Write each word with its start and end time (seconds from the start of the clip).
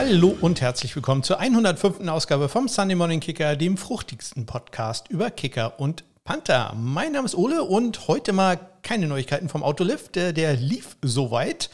Hallo 0.00 0.36
und 0.40 0.60
herzlich 0.60 0.94
willkommen 0.94 1.24
zur 1.24 1.40
105. 1.40 2.06
Ausgabe 2.06 2.48
vom 2.48 2.68
Sunday 2.68 2.94
Morning 2.94 3.18
Kicker, 3.18 3.56
dem 3.56 3.76
fruchtigsten 3.76 4.46
Podcast 4.46 5.08
über 5.08 5.28
Kicker 5.32 5.80
und 5.80 6.04
Panther. 6.22 6.72
Mein 6.76 7.10
Name 7.10 7.26
ist 7.26 7.34
Ole 7.34 7.64
und 7.64 8.06
heute 8.06 8.32
mal 8.32 8.60
keine 8.84 9.08
Neuigkeiten 9.08 9.48
vom 9.48 9.64
Autolift. 9.64 10.14
Der, 10.14 10.32
der 10.32 10.54
lief 10.54 10.96
soweit. 11.02 11.68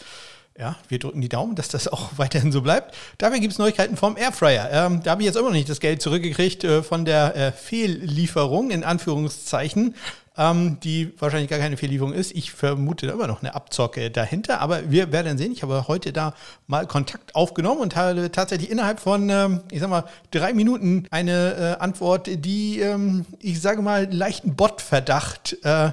Ja, 0.59 0.77
wir 0.89 0.99
drücken 0.99 1.21
die 1.21 1.29
Daumen, 1.29 1.55
dass 1.55 1.69
das 1.69 1.87
auch 1.87 2.13
weiterhin 2.17 2.51
so 2.51 2.63
bleibt. 2.63 2.97
Dafür 3.19 3.41
gibt 3.41 3.53
es 3.53 3.59
Neuigkeiten 3.59 3.99
vom 3.99 4.17
Airfryer. 4.17 4.71
Ähm, 4.73 5.03
da 5.03 5.11
habe 5.11 5.21
ich 5.21 5.27
jetzt 5.27 5.37
immer 5.37 5.49
noch 5.49 5.55
nicht 5.55 5.69
das 5.69 5.81
Geld 5.81 6.01
zurückgekriegt 6.01 6.65
äh, 6.65 6.83
von 6.83 7.05
der 7.05 7.37
äh, 7.37 7.53
Fehllieferung, 7.53 8.71
in 8.71 8.85
Anführungszeichen 8.85 9.97
ähm, 10.37 10.79
die 10.83 11.13
wahrscheinlich 11.19 11.51
gar 11.51 11.59
keine 11.59 11.77
Fehllieferung 11.77 12.13
ist. 12.13 12.33
Ich 12.33 12.53
vermute 12.53 13.07
immer 13.07 13.27
noch 13.27 13.43
eine 13.43 13.55
Abzocke 13.55 14.11
dahinter, 14.11 14.61
aber 14.61 14.91
wir 14.91 15.13
werden 15.13 15.39
sehen. 15.39 15.53
Ich 15.53 15.63
habe 15.63 15.87
heute 15.89 16.13
da 16.13 16.35
mal 16.67 16.87
Kontakt 16.87 17.35
aufgenommen 17.35 17.81
und 17.81 17.97
habe 17.97 18.33
tatsächlich 18.33 18.71
innerhalb 18.71 19.01
von, 19.01 19.29
ähm, 19.31 19.61
ich 19.71 19.81
sag 19.81 19.91
mal, 19.91 20.05
drei 20.31 20.53
Minuten 20.53 21.07
eine 21.11 21.77
äh, 21.79 21.83
Antwort, 21.83 22.29
die, 22.33 22.81
ähm, 22.81 23.27
ich 23.41 23.61
sage 23.61 23.83
mal, 23.83 24.13
leichten 24.13 24.57
Bot-Verdacht 24.57 25.59
äh, 25.63 25.93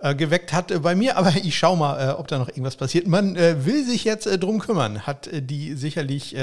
äh, 0.00 0.14
geweckt 0.14 0.52
hat 0.52 0.82
bei 0.82 0.94
mir, 0.94 1.16
aber 1.16 1.34
ich 1.34 1.58
schaue 1.58 1.76
mal, 1.76 2.10
äh, 2.10 2.12
ob 2.12 2.28
da 2.28 2.38
noch 2.38 2.48
irgendwas 2.48 2.76
passiert. 2.76 3.08
Man 3.08 3.36
äh, 3.36 3.64
will 3.64 3.84
sich 3.84 4.04
jetzt 4.04 4.26
drum 4.42 4.60
kümmern, 4.60 5.06
hat 5.06 5.28
die 5.32 5.74
sicherlich 5.74 6.36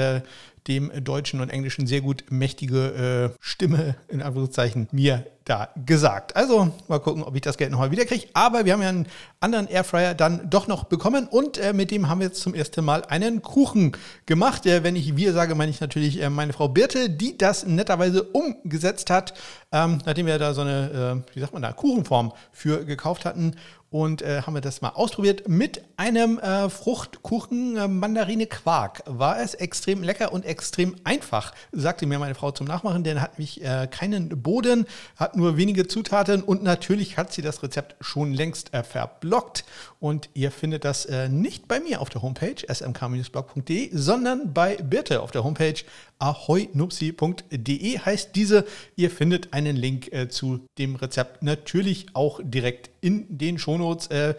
dem 0.68 0.90
Deutschen 1.04 1.40
und 1.40 1.50
Englischen 1.50 1.86
sehr 1.86 2.00
gut 2.00 2.24
mächtige 2.30 3.34
Stimme 3.40 3.96
in 4.08 4.22
Anführungszeichen 4.22 4.88
mir 4.92 5.24
da 5.46 5.68
gesagt. 5.86 6.36
Also 6.36 6.72
mal 6.88 6.98
gucken, 6.98 7.22
ob 7.22 7.34
ich 7.34 7.40
das 7.40 7.56
Geld 7.56 7.70
nochmal 7.70 7.90
wiederkriege. 7.90 8.26
Aber 8.34 8.64
wir 8.64 8.72
haben 8.72 8.82
ja 8.82 8.88
einen 8.88 9.06
anderen 9.40 9.68
Airfryer 9.68 10.14
dann 10.14 10.50
doch 10.50 10.66
noch 10.66 10.84
bekommen 10.84 11.28
und 11.28 11.56
äh, 11.56 11.72
mit 11.72 11.90
dem 11.90 12.08
haben 12.08 12.20
wir 12.20 12.26
jetzt 12.26 12.42
zum 12.42 12.52
ersten 12.52 12.84
Mal 12.84 13.04
einen 13.04 13.42
Kuchen 13.42 13.92
gemacht. 14.26 14.66
Äh, 14.66 14.82
wenn 14.82 14.96
ich 14.96 15.16
wir 15.16 15.32
sage, 15.32 15.54
meine 15.54 15.70
ich 15.70 15.80
natürlich 15.80 16.20
äh, 16.20 16.28
meine 16.30 16.52
Frau 16.52 16.68
Birte, 16.68 17.08
die 17.08 17.38
das 17.38 17.64
netterweise 17.64 18.24
umgesetzt 18.24 19.08
hat, 19.08 19.34
ähm, 19.72 19.98
nachdem 20.04 20.26
wir 20.26 20.38
da 20.38 20.52
so 20.52 20.62
eine, 20.62 21.24
äh, 21.30 21.34
wie 21.34 21.40
sagt 21.40 21.52
man 21.52 21.62
da, 21.62 21.72
Kuchenform 21.72 22.32
für 22.52 22.84
gekauft 22.84 23.24
hatten 23.24 23.54
und 23.90 24.22
äh, 24.22 24.42
haben 24.42 24.54
wir 24.54 24.60
das 24.60 24.80
mal 24.80 24.90
ausprobiert 24.90 25.48
mit 25.48 25.82
einem 25.96 26.38
äh, 26.38 26.68
Fruchtkuchen 26.68 27.76
äh, 27.76 27.88
Mandarine 27.88 28.46
Quark. 28.46 29.02
War 29.06 29.40
es 29.40 29.54
extrem 29.54 30.02
lecker 30.02 30.32
und 30.32 30.44
extrem 30.44 30.96
einfach, 31.04 31.54
sagte 31.72 32.06
mir 32.06 32.18
meine 32.18 32.34
Frau 32.34 32.50
zum 32.50 32.66
Nachmachen, 32.66 33.04
denn 33.04 33.22
hat 33.22 33.38
mich 33.38 33.62
äh, 33.62 33.86
keinen 33.90 34.42
Boden, 34.42 34.86
hat 35.16 35.36
nur 35.36 35.56
wenige 35.56 35.86
Zutaten 35.86 36.42
und 36.42 36.62
natürlich 36.62 37.16
hat 37.16 37.32
sie 37.32 37.42
das 37.42 37.62
Rezept 37.62 37.96
schon 38.00 38.32
längst 38.32 38.74
äh, 38.74 38.82
verblockt. 38.82 39.64
Und 40.00 40.28
ihr 40.34 40.50
findet 40.50 40.84
das 40.84 41.06
äh, 41.06 41.28
nicht 41.28 41.68
bei 41.68 41.80
mir 41.80 42.00
auf 42.00 42.10
der 42.10 42.22
Homepage 42.22 42.56
smk-blog.de, 42.68 43.90
sondern 43.92 44.52
bei 44.52 44.76
Birte 44.76 45.22
auf 45.22 45.30
der 45.30 45.44
Homepage 45.44 45.82
ahoynupsi.de 46.18 47.98
heißt 47.98 48.34
diese. 48.34 48.64
Ihr 48.96 49.10
findet 49.10 49.52
einen 49.52 49.76
Link 49.76 50.12
äh, 50.12 50.28
zu 50.28 50.66
dem 50.78 50.96
Rezept 50.96 51.42
natürlich 51.42 52.06
auch 52.14 52.40
direkt 52.42 52.90
in 53.00 53.38
den 53.38 53.58
Shownotes. 53.58 54.08
Äh, 54.08 54.34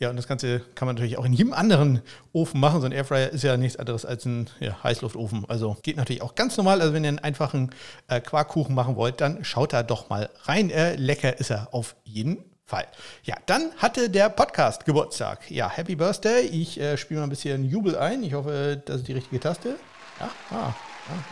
ja, 0.00 0.08
und 0.08 0.16
das 0.16 0.26
Ganze 0.26 0.60
kann 0.74 0.86
man 0.86 0.94
natürlich 0.94 1.18
auch 1.18 1.26
in 1.26 1.34
jedem 1.34 1.52
anderen 1.52 2.00
Ofen 2.32 2.58
machen. 2.58 2.80
So 2.80 2.86
ein 2.86 2.92
Airfryer 2.92 3.28
ist 3.28 3.44
ja 3.44 3.58
nichts 3.58 3.78
anderes 3.78 4.06
als 4.06 4.24
ein 4.24 4.48
ja, 4.58 4.82
Heißluftofen. 4.82 5.44
Also 5.48 5.76
geht 5.82 5.98
natürlich 5.98 6.22
auch 6.22 6.34
ganz 6.34 6.56
normal. 6.56 6.80
Also 6.80 6.94
wenn 6.94 7.04
ihr 7.04 7.08
einen 7.08 7.18
einfachen 7.18 7.70
äh, 8.08 8.20
Quarkkuchen 8.20 8.74
machen 8.74 8.96
wollt, 8.96 9.20
dann 9.20 9.44
schaut 9.44 9.74
da 9.74 9.82
doch 9.82 10.08
mal 10.08 10.30
rein. 10.44 10.70
Äh, 10.70 10.96
lecker 10.96 11.38
ist 11.38 11.50
er 11.50 11.68
auf 11.72 11.96
jeden 12.04 12.38
Fall. 12.64 12.86
Ja, 13.24 13.36
dann 13.44 13.72
hatte 13.76 14.08
der 14.08 14.30
Podcast 14.30 14.86
Geburtstag. 14.86 15.50
Ja, 15.50 15.68
Happy 15.68 15.96
Birthday. 15.96 16.46
Ich 16.46 16.80
äh, 16.80 16.96
spiele 16.96 17.20
mal 17.20 17.26
ein 17.26 17.30
bisschen 17.30 17.64
Jubel 17.64 17.98
ein. 17.98 18.22
Ich 18.22 18.32
hoffe, 18.32 18.82
das 18.82 18.98
ist 18.98 19.08
die 19.08 19.12
richtige 19.12 19.40
Taste. 19.40 19.76
Ja, 20.18 20.30
ah, 20.50 20.74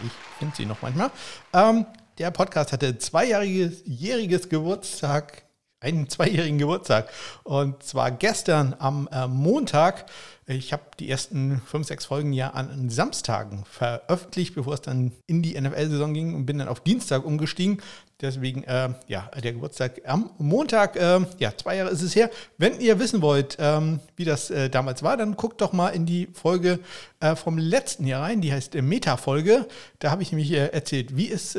ich 0.05 0.13
finde 0.39 0.57
sie 0.57 0.67
noch 0.67 0.83
manchmal. 0.83 1.11
Ähm, 1.53 1.87
der 2.19 2.31
Podcast 2.31 2.73
hatte 2.73 2.99
zweijähriges 2.99 3.83
jähriges 3.85 4.49
Geburtstag 4.49 5.45
einen 5.81 6.09
zweijährigen 6.09 6.59
Geburtstag. 6.59 7.09
Und 7.45 7.83
zwar 7.83 8.11
gestern 8.11 8.75
am 8.79 9.09
äh, 9.13 9.27
Montag. 9.27 10.07
Ich 10.47 10.73
habe 10.73 10.83
die 10.99 11.11
ersten 11.11 11.61
fünf, 11.67 11.87
sechs 11.87 12.07
Folgen 12.07 12.33
ja 12.33 12.51
an 12.51 12.89
Samstagen 12.89 13.65
veröffentlicht, 13.65 14.55
bevor 14.55 14.75
es 14.75 14.81
dann 14.81 15.13
in 15.27 15.43
die 15.43 15.61
NFL-Saison 15.61 16.15
ging 16.15 16.35
und 16.35 16.47
bin 16.47 16.59
dann 16.59 16.69
auf 16.69 16.81
Dienstag 16.81 17.25
umgestiegen. 17.25 17.83
Deswegen, 18.21 18.65
äh, 18.65 18.91
ja, 19.07 19.31
der 19.43 19.53
Geburtstag 19.53 20.01
am 20.05 20.31
Montag, 20.39 20.97
äh, 20.97 21.21
ja, 21.39 21.57
zwei 21.57 21.77
Jahre 21.77 21.91
ist 21.91 22.03
es 22.03 22.17
her. 22.17 22.31
Wenn 22.57 22.81
ihr 22.81 22.99
wissen 22.99 23.23
wollt, 23.23 23.57
ähm, 23.61 24.01
wie 24.17 24.25
das 24.25 24.51
äh, 24.51 24.69
damals 24.69 25.03
war, 25.03 25.17
dann 25.17 25.37
guckt 25.37 25.61
doch 25.61 25.73
mal 25.73 25.91
in 25.91 26.05
die 26.05 26.29
Folge 26.33 26.81
äh, 27.21 27.37
vom 27.37 27.59
letzten 27.59 28.07
Jahr 28.07 28.23
rein, 28.23 28.41
die 28.41 28.53
heißt 28.53 28.75
äh, 28.75 28.83
Meta-Folge. 28.83 29.67
Da 30.01 30.11
habe 30.11 30.23
ich 30.23 30.33
nämlich 30.33 30.51
äh, 30.51 30.67
erzählt, 30.67 31.17
wie 31.17 31.31
es 31.31 31.53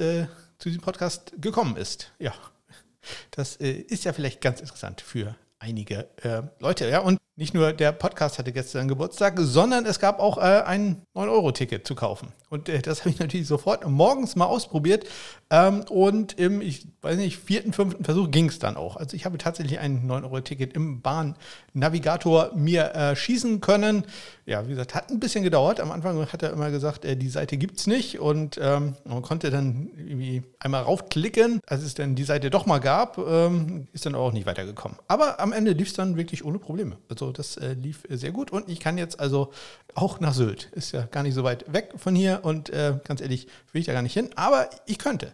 zu 0.59 0.67
diesem 0.67 0.81
Podcast 0.81 1.31
gekommen 1.39 1.77
ist. 1.77 2.11
Ja, 2.19 2.33
das 3.31 3.55
äh, 3.57 3.71
ist 3.71 4.03
ja 4.03 4.13
vielleicht 4.13 4.41
ganz 4.41 4.59
interessant 4.59 5.01
für 5.01 5.35
einige 5.57 6.07
äh, 6.23 6.41
Leute. 6.59 6.89
Ja, 6.89 6.99
und 6.99 7.17
nicht 7.39 7.53
nur 7.53 7.71
der 7.71 7.93
Podcast 7.93 8.37
hatte 8.37 8.51
gestern 8.51 8.89
Geburtstag, 8.89 9.39
sondern 9.39 9.85
es 9.85 10.01
gab 10.01 10.19
auch 10.19 10.37
äh, 10.37 10.41
ein 10.41 11.03
9-Euro-Ticket 11.15 11.87
zu 11.87 11.95
kaufen. 11.95 12.33
Und 12.49 12.67
äh, 12.67 12.81
das 12.81 12.99
habe 13.05 13.11
ich 13.11 13.19
natürlich 13.19 13.47
sofort 13.47 13.87
morgens 13.87 14.35
mal 14.35 14.45
ausprobiert. 14.45 15.05
Ähm, 15.49 15.85
und 15.89 16.37
im, 16.37 16.61
ich 16.61 16.85
weiß 17.01 17.15
nicht, 17.15 17.37
vierten, 17.37 17.71
fünften 17.71 18.03
Versuch 18.03 18.29
ging 18.29 18.49
es 18.49 18.59
dann 18.59 18.75
auch. 18.75 18.97
Also 18.97 19.15
ich 19.15 19.23
habe 19.23 19.37
tatsächlich 19.37 19.79
ein 19.79 20.05
9-Euro-Ticket 20.05 20.73
im 20.73 21.01
Bahn-Navigator 21.01 22.51
mir 22.55 22.93
äh, 22.93 23.15
schießen 23.15 23.61
können. 23.61 24.03
Ja, 24.45 24.65
wie 24.65 24.71
gesagt, 24.71 24.93
hat 24.93 25.09
ein 25.09 25.21
bisschen 25.21 25.43
gedauert. 25.43 25.79
Am 25.79 25.91
Anfang 25.91 26.19
hat 26.29 26.43
er 26.43 26.51
immer 26.51 26.71
gesagt, 26.71 27.05
äh, 27.05 27.15
die 27.15 27.29
Seite 27.29 27.55
gibt 27.55 27.79
es 27.79 27.87
nicht. 27.87 28.19
Und 28.19 28.59
ähm, 28.61 28.95
man 29.05 29.21
konnte 29.21 29.49
dann 29.49 29.89
irgendwie 29.97 30.43
einmal 30.59 30.83
raufklicken. 30.83 31.61
Als 31.65 31.83
es 31.83 31.93
dann 31.93 32.15
die 32.15 32.23
Seite 32.25 32.49
doch 32.49 32.65
mal 32.65 32.79
gab, 32.79 33.17
ähm, 33.17 33.87
ist 33.93 34.05
dann 34.05 34.15
auch 34.15 34.33
nicht 34.33 34.45
weitergekommen. 34.45 34.97
Aber 35.07 35.39
am 35.39 35.53
Ende 35.53 35.71
lief 35.71 35.87
es 35.87 35.93
dann 35.93 36.17
wirklich 36.17 36.43
ohne 36.43 36.59
Probleme. 36.59 36.97
Also 37.07 37.28
das 37.31 37.57
äh, 37.57 37.73
lief 37.73 38.03
sehr 38.09 38.31
gut 38.31 38.51
und 38.51 38.69
ich 38.69 38.79
kann 38.79 38.97
jetzt 38.97 39.19
also 39.19 39.51
auch 39.95 40.19
nach 40.19 40.33
Sylt. 40.33 40.69
Ist 40.73 40.91
ja 40.91 41.03
gar 41.03 41.23
nicht 41.23 41.33
so 41.33 41.43
weit 41.43 41.71
weg 41.71 41.93
von 41.97 42.15
hier 42.15 42.41
und 42.43 42.69
äh, 42.69 42.95
ganz 43.03 43.21
ehrlich, 43.21 43.47
will 43.71 43.81
ich 43.81 43.87
da 43.87 43.93
gar 43.93 44.01
nicht 44.01 44.13
hin, 44.13 44.31
aber 44.35 44.69
ich 44.85 44.97
könnte. 44.97 45.33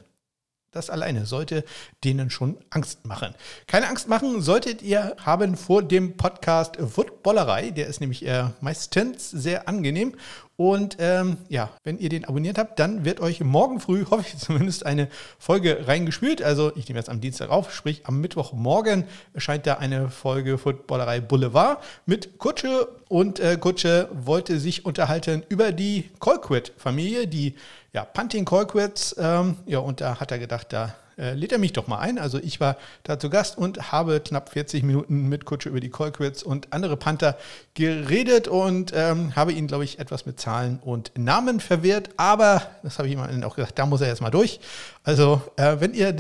Das 0.76 0.90
alleine 0.90 1.26
sollte 1.26 1.64
denen 2.04 2.30
schon 2.30 2.58
Angst 2.70 3.06
machen. 3.06 3.34
Keine 3.66 3.88
Angst 3.88 4.10
machen 4.10 4.42
solltet 4.42 4.82
ihr 4.82 5.16
haben 5.24 5.56
vor 5.56 5.82
dem 5.82 6.18
Podcast 6.18 6.76
Footballerei. 6.76 7.72
Der 7.72 7.88
ist 7.88 8.02
nämlich 8.02 8.26
äh, 8.26 8.50
meistens 8.60 9.32
sehr 9.32 9.70
angenehm. 9.70 10.18
Und 10.58 10.96
ähm, 11.00 11.38
ja, 11.50 11.70
wenn 11.84 11.98
ihr 11.98 12.08
den 12.08 12.24
abonniert 12.24 12.58
habt, 12.58 12.80
dann 12.80 13.04
wird 13.04 13.20
euch 13.20 13.42
morgen 13.42 13.80
früh, 13.80 14.06
hoffe 14.10 14.26
ich 14.28 14.38
zumindest, 14.38 14.86
eine 14.86 15.10
Folge 15.38 15.88
reingespült. 15.88 16.42
Also 16.42 16.72
ich 16.76 16.88
nehme 16.88 17.00
jetzt 17.00 17.10
am 17.10 17.20
Dienstag 17.20 17.50
auf, 17.50 17.74
sprich 17.74 18.06
am 18.06 18.22
Mittwochmorgen 18.22 19.06
erscheint 19.34 19.68
da 19.68 19.76
eine 19.76 20.10
Folge 20.10 20.58
Footballerei 20.58 21.20
Boulevard 21.20 21.84
mit 22.06 22.38
Kutsche. 22.38 22.88
Und 23.10 23.40
äh, 23.40 23.58
Kutsche 23.58 24.10
wollte 24.14 24.60
sich 24.60 24.86
unterhalten 24.86 25.44
über 25.50 25.72
die 25.72 26.10
Colquitt-Familie, 26.20 27.28
die 27.28 27.56
ja, 27.94 28.06
Punting 28.06 28.46
Colquitts. 28.46 29.16
Ähm, 29.20 29.58
ja, 29.66 29.80
und 29.80 30.02
da 30.02 30.20
hat 30.20 30.32
er 30.32 30.40
gedacht, 30.40 30.68
da 30.72 30.96
äh, 31.18 31.34
lädt 31.34 31.52
er 31.52 31.58
mich 31.58 31.74
doch 31.74 31.88
mal 31.88 32.00
ein. 32.00 32.18
Also 32.18 32.40
ich 32.40 32.60
war 32.60 32.78
da 33.04 33.20
zu 33.20 33.30
Gast 33.30 33.58
und 33.58 33.92
habe 33.92 34.20
knapp 34.20 34.50
40 34.50 34.84
Minuten 34.84 35.28
mit 35.28 35.46
Kutsche 35.46 35.70
über 35.70 35.80
die 35.80 35.90
Colquitts 35.90 36.44
und 36.44 36.74
andere 36.74 36.98
Panther 36.98 37.38
geredet 37.74 38.48
und 38.48 38.92
ähm, 38.96 39.36
habe 39.36 39.54
ihn, 39.54 39.68
glaube 39.68 39.84
ich, 39.84 40.00
etwas 40.00 40.26
mit 40.26 40.40
Zahlen 40.40 40.80
und 40.84 41.12
Namen 41.18 41.60
verwehrt. 41.60 42.10
Aber, 42.18 42.62
das 42.84 42.98
habe 42.98 43.08
ich 43.08 43.14
ihm 43.14 43.44
auch 43.44 43.56
gesagt, 43.56 43.80
da 43.80 43.86
muss 43.86 44.02
er 44.02 44.08
jetzt 44.08 44.22
mal 44.22 44.32
durch. 44.32 44.60
Also, 45.04 45.42
äh, 45.58 45.78
wenn 45.80 45.94
ihr 45.94 46.16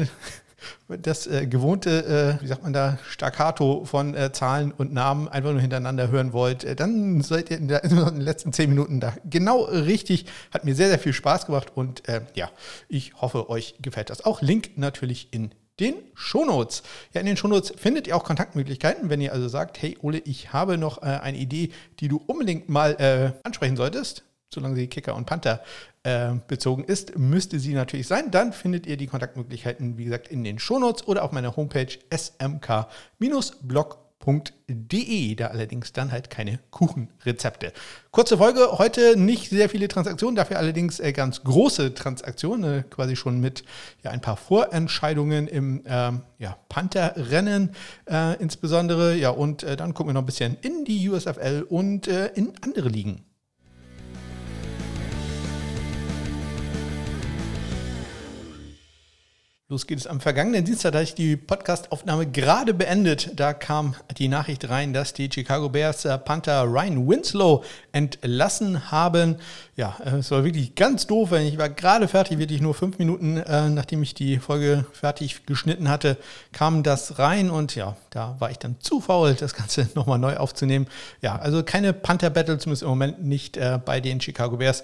das 0.87 1.27
äh, 1.27 1.47
gewohnte, 1.47 2.37
äh, 2.39 2.43
wie 2.43 2.47
sagt 2.47 2.63
man 2.63 2.73
da, 2.73 2.97
Staccato 3.07 3.85
von 3.85 4.15
äh, 4.15 4.31
Zahlen 4.31 4.71
und 4.71 4.93
Namen 4.93 5.27
einfach 5.27 5.51
nur 5.51 5.61
hintereinander 5.61 6.09
hören 6.09 6.33
wollt, 6.33 6.63
äh, 6.63 6.75
dann 6.75 7.21
seid 7.21 7.51
ihr 7.51 7.57
in, 7.57 7.67
der, 7.67 7.83
in, 7.85 7.95
den 7.95 8.21
letzten 8.21 8.53
zehn 8.53 8.69
Minuten 8.69 8.99
da 8.99 9.13
genau 9.29 9.63
richtig. 9.63 10.25
Hat 10.51 10.65
mir 10.65 10.75
sehr, 10.75 10.89
sehr 10.89 10.99
viel 10.99 11.13
Spaß 11.13 11.45
gemacht 11.45 11.71
und 11.75 12.07
äh, 12.07 12.21
ja, 12.35 12.49
ich 12.87 13.13
hoffe, 13.15 13.49
euch 13.49 13.75
gefällt 13.81 14.09
das 14.09 14.25
auch. 14.25 14.41
Link 14.41 14.77
natürlich 14.77 15.29
in 15.31 15.51
den 15.79 15.95
Shownotes. 16.13 16.83
Ja, 17.13 17.19
in 17.19 17.27
den 17.27 17.37
Shownotes 17.37 17.73
findet 17.77 18.07
ihr 18.07 18.15
auch 18.15 18.23
Kontaktmöglichkeiten, 18.23 19.09
wenn 19.09 19.19
ihr 19.19 19.33
also 19.33 19.49
sagt, 19.49 19.81
hey 19.81 19.97
Ole, 20.01 20.19
ich 20.19 20.53
habe 20.53 20.77
noch 20.77 21.01
äh, 21.01 21.05
eine 21.05 21.37
Idee, 21.37 21.71
die 21.99 22.07
du 22.07 22.21
unbedingt 22.25 22.69
mal 22.69 23.33
ansprechen 23.43 23.75
solltest 23.75 24.23
solange 24.55 24.75
sie 24.75 24.87
Kicker 24.87 25.15
und 25.15 25.25
Panther 25.25 25.61
äh, 26.05 26.33
bezogen 26.47 26.83
ist, 26.83 27.17
müsste 27.17 27.59
sie 27.59 27.73
natürlich 27.73 28.07
sein. 28.07 28.29
Dann 28.29 28.53
findet 28.53 28.85
ihr 28.85 28.95
die 28.95 29.07
Kontaktmöglichkeiten, 29.07 29.97
wie 29.97 30.05
gesagt, 30.05 30.27
in 30.27 30.43
den 30.43 30.59
Shownotes 30.59 31.07
oder 31.07 31.23
auf 31.23 31.31
meiner 31.31 31.55
Homepage 31.55 31.97
smk-blog.de. 32.15 32.85
Da 35.35 35.47
allerdings 35.47 35.93
dann 35.93 36.11
halt 36.11 36.29
keine 36.29 36.59
Kuchenrezepte. 36.69 37.73
Kurze 38.11 38.37
Folge, 38.37 38.73
heute 38.73 39.17
nicht 39.17 39.49
sehr 39.49 39.67
viele 39.67 39.87
Transaktionen, 39.87 40.35
dafür 40.35 40.59
allerdings 40.59 40.99
äh, 40.99 41.11
ganz 41.11 41.43
große 41.43 41.95
Transaktionen, 41.95 42.81
äh, 42.81 42.83
quasi 42.83 43.15
schon 43.15 43.39
mit 43.39 43.63
ja, 44.03 44.11
ein 44.11 44.21
paar 44.21 44.37
Vorentscheidungen 44.37 45.47
im 45.47 45.81
ähm, 45.87 46.21
ja, 46.37 46.55
Panther-Rennen 46.69 47.71
äh, 48.07 48.39
insbesondere. 48.39 49.15
Ja, 49.15 49.31
und 49.31 49.63
äh, 49.63 49.75
dann 49.75 49.95
gucken 49.95 50.09
wir 50.09 50.13
noch 50.13 50.21
ein 50.21 50.27
bisschen 50.27 50.55
in 50.61 50.85
die 50.85 51.09
USFL 51.09 51.65
und 51.67 52.07
äh, 52.07 52.27
in 52.35 52.53
andere 52.61 52.89
Ligen. 52.89 53.24
Los 59.75 59.87
geht 59.87 59.99
es 59.99 60.07
am 60.07 60.21
vergangenen 60.21 60.63
Dienstag, 60.63 60.93
da 60.93 61.01
ich 61.01 61.15
die 61.15 61.35
Podcast-Aufnahme 61.35 62.27
gerade 62.27 62.73
beendet. 62.73 63.31
Da 63.35 63.51
kam 63.51 63.93
die 64.17 64.29
Nachricht 64.29 64.69
rein, 64.69 64.93
dass 64.93 65.11
die 65.11 65.29
Chicago 65.29 65.67
Bears 65.67 66.05
äh, 66.05 66.17
Panther 66.17 66.63
Ryan 66.63 67.05
Winslow 67.09 67.61
entlassen 67.91 68.89
haben. 68.89 69.35
Ja, 69.75 69.97
äh, 70.05 70.19
es 70.19 70.31
war 70.31 70.45
wirklich 70.45 70.75
ganz 70.75 71.07
doof, 71.07 71.33
ich 71.33 71.57
war 71.57 71.67
gerade 71.67 72.07
fertig, 72.07 72.39
wirklich 72.39 72.61
nur 72.61 72.73
fünf 72.73 72.99
Minuten, 72.99 73.35
äh, 73.35 73.67
nachdem 73.67 74.01
ich 74.01 74.13
die 74.13 74.39
Folge 74.39 74.85
fertig 74.93 75.45
geschnitten 75.45 75.89
hatte, 75.89 76.15
kam 76.53 76.81
das 76.81 77.19
rein 77.19 77.49
und 77.49 77.75
ja, 77.75 77.97
da 78.11 78.37
war 78.39 78.51
ich 78.51 78.59
dann 78.59 78.77
zu 78.79 79.01
faul, 79.01 79.33
das 79.33 79.55
Ganze 79.55 79.89
nochmal 79.95 80.19
neu 80.19 80.37
aufzunehmen. 80.37 80.87
Ja, 81.21 81.35
also 81.35 81.63
keine 81.63 81.91
Panther-Battle, 81.91 82.59
zumindest 82.59 82.83
im 82.83 82.87
Moment 82.87 83.25
nicht 83.25 83.59
bei 83.83 83.99
den 83.99 84.21
Chicago 84.21 84.55
Bears. 84.55 84.83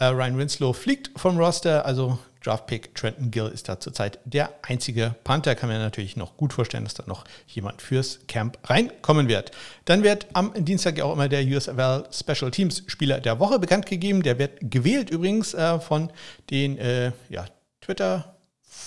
Ryan 0.00 0.38
Winslow 0.38 0.72
fliegt 0.72 1.10
vom 1.18 1.38
Roster, 1.38 1.84
also 1.84 2.20
Draftpick 2.44 2.94
Trenton 2.94 3.30
Gill 3.30 3.48
ist 3.48 3.68
da 3.68 3.80
zurzeit 3.80 4.18
der 4.24 4.50
einzige 4.62 5.14
Panther. 5.24 5.54
Kann 5.54 5.68
mir 5.68 5.78
natürlich 5.78 6.16
noch 6.16 6.36
gut 6.36 6.52
vorstellen, 6.52 6.84
dass 6.84 6.94
da 6.94 7.04
noch 7.06 7.24
jemand 7.46 7.82
fürs 7.82 8.20
Camp 8.28 8.58
reinkommen 8.64 9.28
wird. 9.28 9.50
Dann 9.84 10.02
wird 10.02 10.26
am 10.32 10.52
Dienstag 10.54 10.98
ja 10.98 11.04
auch 11.04 11.12
immer 11.12 11.28
der 11.28 11.44
USFL 11.44 12.04
Special 12.10 12.50
Teams 12.50 12.82
Spieler 12.86 13.20
der 13.20 13.40
Woche 13.40 13.58
bekannt 13.58 13.86
gegeben. 13.86 14.22
Der 14.22 14.38
wird 14.38 14.58
gewählt 14.60 15.10
übrigens 15.10 15.54
äh, 15.54 15.80
von 15.80 16.10
den 16.50 16.78
äh, 16.78 17.12
ja, 17.28 17.46
Twitter- 17.80 18.34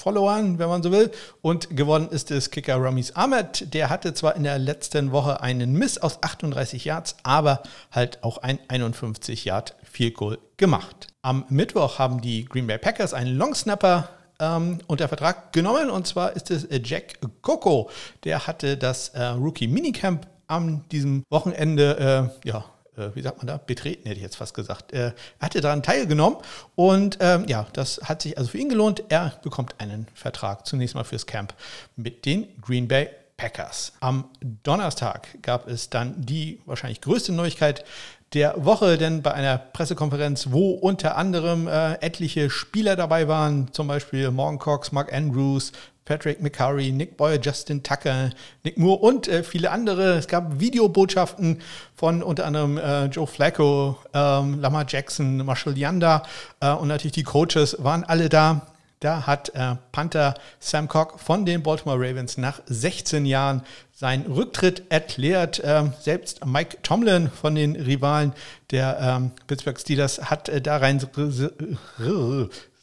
Followern, 0.01 0.57
wenn 0.57 0.69
man 0.69 0.81
so 0.81 0.91
will. 0.91 1.11
Und 1.41 1.75
geworden 1.75 2.07
ist 2.09 2.31
es 2.31 2.49
Kicker 2.49 2.77
Ramis 2.81 3.11
Ahmed. 3.11 3.73
Der 3.73 3.89
hatte 3.89 4.13
zwar 4.13 4.35
in 4.35 4.43
der 4.43 4.57
letzten 4.57 5.11
Woche 5.11 5.41
einen 5.41 5.73
Miss 5.73 5.97
aus 5.97 6.23
38 6.23 6.85
Yards, 6.85 7.17
aber 7.23 7.61
halt 7.91 8.23
auch 8.23 8.39
ein 8.39 8.59
51 8.67 9.45
Yard 9.45 9.75
Field 9.83 10.15
Goal 10.15 10.39
gemacht. 10.57 11.10
Am 11.23 11.45
Mittwoch 11.49 11.99
haben 11.99 12.19
die 12.19 12.45
Green 12.45 12.65
Bay 12.65 12.79
Packers 12.79 13.13
einen 13.13 13.37
Longsnapper 13.37 14.09
ähm, 14.39 14.79
unter 14.87 15.07
Vertrag 15.07 15.53
genommen 15.53 15.91
und 15.91 16.07
zwar 16.07 16.35
ist 16.35 16.49
es 16.49 16.65
äh, 16.65 16.81
Jack 16.83 17.19
Coco. 17.43 17.91
Der 18.23 18.47
hatte 18.47 18.75
das 18.75 19.09
äh, 19.09 19.23
Rookie 19.25 19.67
Minicamp 19.67 20.25
an 20.47 20.83
diesem 20.91 21.23
Wochenende 21.29 22.31
äh, 22.43 22.47
ja, 22.47 22.65
äh, 22.97 23.15
wie 23.15 23.21
sagt 23.21 23.37
man 23.37 23.45
da, 23.45 23.57
betreten, 23.57 24.07
hätte 24.07 24.15
ich 24.15 24.23
jetzt 24.23 24.37
fast 24.37 24.55
gesagt. 24.55 24.93
Äh, 24.93 25.13
er 25.39 25.45
hatte 25.45 25.61
daran 25.61 25.83
teilgenommen 25.83 26.39
und 26.73 27.19
ähm, 27.21 27.45
ja, 27.47 27.67
das 27.73 28.01
hat 28.03 28.23
sich 28.23 28.35
also 28.39 28.49
für 28.49 28.57
ihn 28.57 28.69
gelohnt. 28.69 29.03
Er 29.09 29.33
bekommt 29.43 29.75
einen 29.77 30.07
Vertrag 30.15 30.65
zunächst 30.65 30.95
mal 30.95 31.03
fürs 31.03 31.27
Camp 31.27 31.53
mit 31.95 32.25
den 32.25 32.47
Green 32.61 32.87
Bay 32.87 33.09
Packers. 33.37 33.93
Am 33.99 34.25
Donnerstag 34.63 35.27
gab 35.43 35.67
es 35.67 35.91
dann 35.91 36.15
die 36.17 36.61
wahrscheinlich 36.65 37.01
größte 37.01 37.31
Neuigkeit 37.31 37.85
der 38.33 38.53
Woche, 38.63 38.97
denn 38.97 39.21
bei 39.21 39.33
einer 39.33 39.57
Pressekonferenz, 39.57 40.47
wo 40.51 40.71
unter 40.71 41.17
anderem 41.17 41.67
äh, 41.67 41.95
etliche 41.95 42.49
Spieler 42.49 42.95
dabei 42.95 43.27
waren, 43.27 43.73
zum 43.73 43.87
Beispiel 43.87 44.31
Morgan 44.31 44.57
Cox, 44.57 44.91
Mark 44.91 45.11
Andrews, 45.13 45.73
Patrick 46.05 46.41
McCurry, 46.41 46.91
Nick 46.91 47.17
Boyer, 47.17 47.39
Justin 47.39 47.83
Tucker, 47.83 48.31
Nick 48.63 48.77
Moore 48.77 48.99
und 48.99 49.27
äh, 49.27 49.43
viele 49.43 49.69
andere. 49.69 50.17
Es 50.17 50.27
gab 50.27 50.59
Videobotschaften 50.59 51.61
von 51.95 52.23
unter 52.23 52.45
anderem 52.45 52.77
äh, 52.77 53.05
Joe 53.05 53.27
Flacco, 53.27 53.97
ähm, 54.13 54.59
Lamar 54.59 54.85
Jackson, 54.87 55.37
Marshall 55.45 55.77
Yanda 55.77 56.23
äh, 56.59 56.71
und 56.71 56.87
natürlich 56.87 57.13
die 57.13 57.23
Coaches 57.23 57.77
waren 57.79 58.03
alle 58.03 58.29
da. 58.29 58.70
Da 59.01 59.25
hat 59.25 59.49
äh, 59.55 59.75
Panther 59.91 60.35
Sam 60.59 60.87
Cock 60.87 61.19
von 61.19 61.43
den 61.43 61.63
Baltimore 61.63 61.97
Ravens 61.97 62.37
nach 62.37 62.61
16 62.67 63.25
Jahren 63.25 63.63
seinen 63.91 64.31
Rücktritt 64.31 64.83
erklärt. 64.89 65.59
Ähm, 65.65 65.93
selbst 65.99 66.45
Mike 66.45 66.77
Tomlin 66.83 67.29
von 67.29 67.55
den 67.55 67.75
Rivalen 67.75 68.33
der 68.69 68.99
ähm, 69.01 69.31
Pittsburgh 69.47 69.79
Steelers 69.79 70.29
hat 70.29 70.49
äh, 70.49 70.61
da 70.61 70.77
rein 70.77 71.01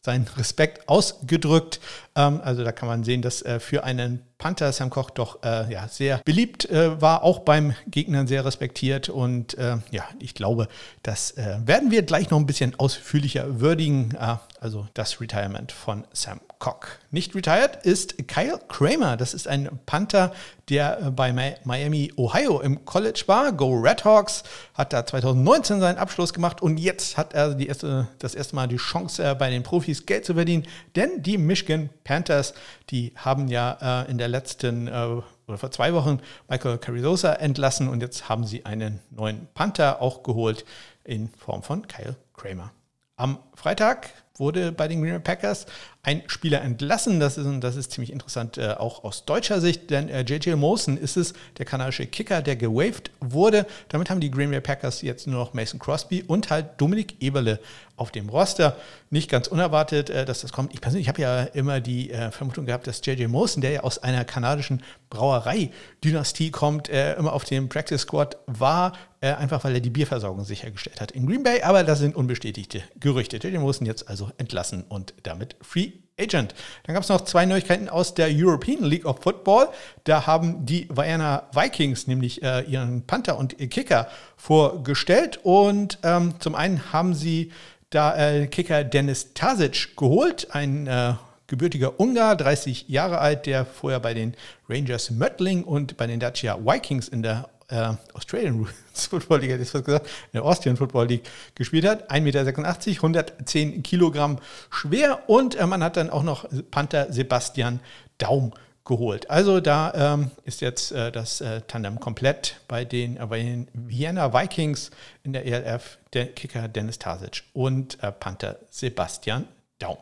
seinen 0.02 0.26
Respekt 0.36 0.88
ausgedrückt. 0.88 1.78
Ähm, 2.18 2.40
also 2.42 2.64
da 2.64 2.72
kann 2.72 2.88
man 2.88 3.04
sehen, 3.04 3.22
dass 3.22 3.42
äh, 3.42 3.60
für 3.60 3.84
einen 3.84 4.20
Panther 4.38 4.72
Sam 4.72 4.90
Koch 4.90 5.10
doch 5.10 5.42
äh, 5.42 5.72
ja, 5.72 5.88
sehr 5.88 6.18
beliebt 6.24 6.68
äh, 6.70 7.00
war, 7.00 7.22
auch 7.22 7.40
beim 7.40 7.74
Gegnern 7.88 8.26
sehr 8.26 8.44
respektiert. 8.44 9.08
Und 9.08 9.56
äh, 9.58 9.78
ja, 9.90 10.04
ich 10.18 10.34
glaube, 10.34 10.68
das 11.02 11.32
äh, 11.32 11.58
werden 11.64 11.90
wir 11.90 12.02
gleich 12.02 12.30
noch 12.30 12.38
ein 12.38 12.46
bisschen 12.46 12.78
ausführlicher 12.78 13.60
würdigen. 13.60 14.16
Äh, 14.20 14.36
also 14.60 14.86
das 14.94 15.20
Retirement 15.20 15.72
von 15.72 16.04
Sam 16.12 16.40
Koch. 16.58 16.86
Nicht 17.10 17.34
retired 17.34 17.84
ist 17.84 18.28
Kyle 18.28 18.58
Kramer. 18.68 19.16
Das 19.16 19.32
ist 19.32 19.46
ein 19.46 19.68
Panther, 19.86 20.32
der 20.68 21.00
äh, 21.00 21.10
bei 21.10 21.32
Miami, 21.64 22.12
Ohio 22.16 22.60
im 22.60 22.84
College 22.84 23.24
war. 23.26 23.52
Go 23.52 23.74
Red 23.74 24.04
Hawks 24.04 24.42
hat 24.74 24.92
da 24.92 25.06
2019 25.06 25.80
seinen 25.80 25.98
Abschluss 25.98 26.32
gemacht 26.32 26.60
und 26.60 26.78
jetzt 26.78 27.16
hat 27.16 27.34
er 27.34 27.58
erste, 27.58 28.08
das 28.18 28.34
erste 28.34 28.56
Mal 28.56 28.66
die 28.66 28.76
Chance, 28.76 29.36
bei 29.36 29.50
den 29.50 29.62
Profis 29.62 30.06
Geld 30.06 30.24
zu 30.24 30.34
verdienen. 30.34 30.64
Denn 30.96 31.22
die 31.22 31.38
Michigan 31.38 31.90
Panthers, 32.08 32.54
die 32.88 33.12
haben 33.16 33.48
ja 33.48 34.04
äh, 34.04 34.10
in 34.10 34.16
der 34.16 34.28
letzten 34.28 34.88
äh, 34.88 35.20
oder 35.46 35.58
vor 35.58 35.70
zwei 35.70 35.92
Wochen 35.92 36.20
Michael 36.48 36.78
Carrizosa 36.78 37.34
entlassen 37.34 37.86
und 37.86 38.00
jetzt 38.00 38.30
haben 38.30 38.44
sie 38.44 38.64
einen 38.64 39.00
neuen 39.10 39.46
Panther 39.52 40.00
auch 40.00 40.22
geholt 40.22 40.64
in 41.04 41.28
Form 41.36 41.62
von 41.62 41.86
Kyle 41.86 42.16
Kramer. 42.32 42.72
Am 43.16 43.38
Freitag 43.54 44.08
wurde 44.38 44.72
bei 44.72 44.88
den 44.88 45.00
Green 45.00 45.12
Bay 45.12 45.20
Packers 45.20 45.66
ein 46.02 46.22
Spieler 46.26 46.62
entlassen. 46.62 47.20
Das 47.20 47.36
ist, 47.36 47.46
das 47.60 47.76
ist 47.76 47.92
ziemlich 47.92 48.12
interessant, 48.12 48.56
äh, 48.56 48.74
auch 48.78 49.04
aus 49.04 49.24
deutscher 49.24 49.60
Sicht, 49.60 49.90
denn 49.90 50.08
äh, 50.08 50.22
JJ 50.22 50.54
Molson 50.54 50.96
ist 50.96 51.16
es, 51.16 51.34
der 51.58 51.66
kanadische 51.66 52.06
Kicker, 52.06 52.40
der 52.40 52.56
gewaved 52.56 53.10
wurde. 53.20 53.66
Damit 53.88 54.10
haben 54.10 54.20
die 54.20 54.30
Green 54.30 54.50
Bay 54.50 54.60
Packers 54.60 55.02
jetzt 55.02 55.26
nur 55.26 55.40
noch 55.40 55.54
Mason 55.54 55.78
Crosby 55.78 56.22
und 56.22 56.50
halt 56.50 56.80
Dominik 56.80 57.16
Eberle 57.20 57.60
auf 57.96 58.10
dem 58.10 58.28
Roster. 58.28 58.76
Nicht 59.10 59.30
ganz 59.30 59.48
unerwartet, 59.48 60.08
äh, 60.08 60.24
dass 60.24 60.40
das 60.40 60.52
kommt. 60.52 60.72
Ich 60.72 60.80
persönlich 60.80 61.08
habe 61.08 61.20
ja 61.20 61.42
immer 61.42 61.80
die 61.80 62.10
äh, 62.10 62.30
Vermutung 62.30 62.66
gehabt, 62.66 62.86
dass 62.86 63.04
JJ 63.04 63.26
Molson, 63.26 63.60
der 63.60 63.72
ja 63.72 63.80
aus 63.82 63.98
einer 63.98 64.24
kanadischen 64.24 64.82
Brauerei-Dynastie 65.10 66.50
kommt, 66.50 66.88
äh, 66.88 67.14
immer 67.16 67.32
auf 67.32 67.44
dem 67.44 67.68
Practice 67.68 68.02
Squad 68.02 68.36
war, 68.46 68.92
äh, 69.20 69.32
einfach 69.32 69.64
weil 69.64 69.74
er 69.74 69.80
die 69.80 69.90
Bierversorgung 69.90 70.44
sichergestellt 70.44 71.00
hat 71.00 71.10
in 71.12 71.26
Green 71.26 71.42
Bay. 71.42 71.62
Aber 71.62 71.84
das 71.84 71.98
sind 71.98 72.14
unbestätigte 72.14 72.82
Gerüchte. 73.00 73.38
JJ 73.38 73.58
Molson 73.58 73.86
jetzt 73.86 74.08
also 74.08 74.30
entlassen 74.38 74.84
und 74.88 75.14
damit 75.22 75.56
Free 75.60 75.92
Agent. 76.18 76.54
Dann 76.84 76.94
gab 76.94 77.02
es 77.02 77.08
noch 77.08 77.22
zwei 77.22 77.46
Neuigkeiten 77.46 77.88
aus 77.88 78.14
der 78.14 78.28
European 78.30 78.84
League 78.84 79.04
of 79.04 79.20
Football. 79.22 79.68
Da 80.04 80.26
haben 80.26 80.66
die 80.66 80.88
Vienna 80.88 81.48
Vikings 81.52 82.06
nämlich 82.06 82.42
äh, 82.42 82.62
ihren 82.62 83.06
Panther 83.06 83.38
und 83.38 83.56
Kicker 83.70 84.08
vorgestellt. 84.36 85.40
Und 85.42 85.98
ähm, 86.02 86.34
zum 86.40 86.54
einen 86.54 86.92
haben 86.92 87.14
sie 87.14 87.52
da 87.90 88.16
äh, 88.16 88.46
Kicker 88.48 88.84
Dennis 88.84 89.32
Tasic 89.34 89.96
geholt, 89.96 90.48
ein 90.50 90.86
äh, 90.86 91.14
gebürtiger 91.46 91.98
Ungar, 91.98 92.36
30 92.36 92.88
Jahre 92.88 93.18
alt, 93.18 93.46
der 93.46 93.64
vorher 93.64 94.00
bei 94.00 94.12
den 94.12 94.34
Rangers 94.68 95.10
Möttling 95.10 95.64
und 95.64 95.96
bei 95.96 96.06
den 96.06 96.20
Dacia 96.20 96.58
Vikings 96.62 97.08
in 97.08 97.22
der 97.22 97.48
äh, 97.68 97.92
Australian 98.14 98.66
Football 98.92 99.40
League, 99.40 99.50
hätte 99.50 99.62
ich 99.62 99.72
gesagt, 99.72 100.06
in 100.06 100.32
der 100.34 100.44
Austrian 100.44 100.76
Football 100.76 101.06
League 101.06 101.28
gespielt 101.54 101.86
hat. 101.86 102.10
1,86 102.10 102.20
Meter, 102.22 102.46
110 102.46 103.82
Kilogramm 103.82 104.38
schwer 104.70 105.28
und 105.28 105.54
äh, 105.54 105.66
man 105.66 105.82
hat 105.82 105.96
dann 105.96 106.10
auch 106.10 106.22
noch 106.22 106.46
Panther 106.70 107.12
Sebastian 107.12 107.80
Daum 108.18 108.52
geholt. 108.88 109.30
Also 109.30 109.60
da 109.60 109.92
ähm, 109.94 110.32
ist 110.44 110.60
jetzt 110.60 110.90
äh, 110.90 111.12
das 111.12 111.40
äh, 111.40 111.60
Tandem 111.68 112.00
komplett 112.00 112.60
bei 112.66 112.84
den, 112.84 113.16
äh, 113.16 113.26
bei 113.26 113.40
den 113.40 113.68
Vienna 113.74 114.32
Vikings 114.32 114.90
in 115.22 115.32
der 115.32 115.46
ELF, 115.46 115.98
der 116.14 116.26
Kicker 116.26 116.66
Dennis 116.66 116.98
Tasic 116.98 117.44
und 117.52 118.02
äh, 118.02 118.10
Panther 118.10 118.58
Sebastian 118.70 119.46
Daum. 119.78 119.98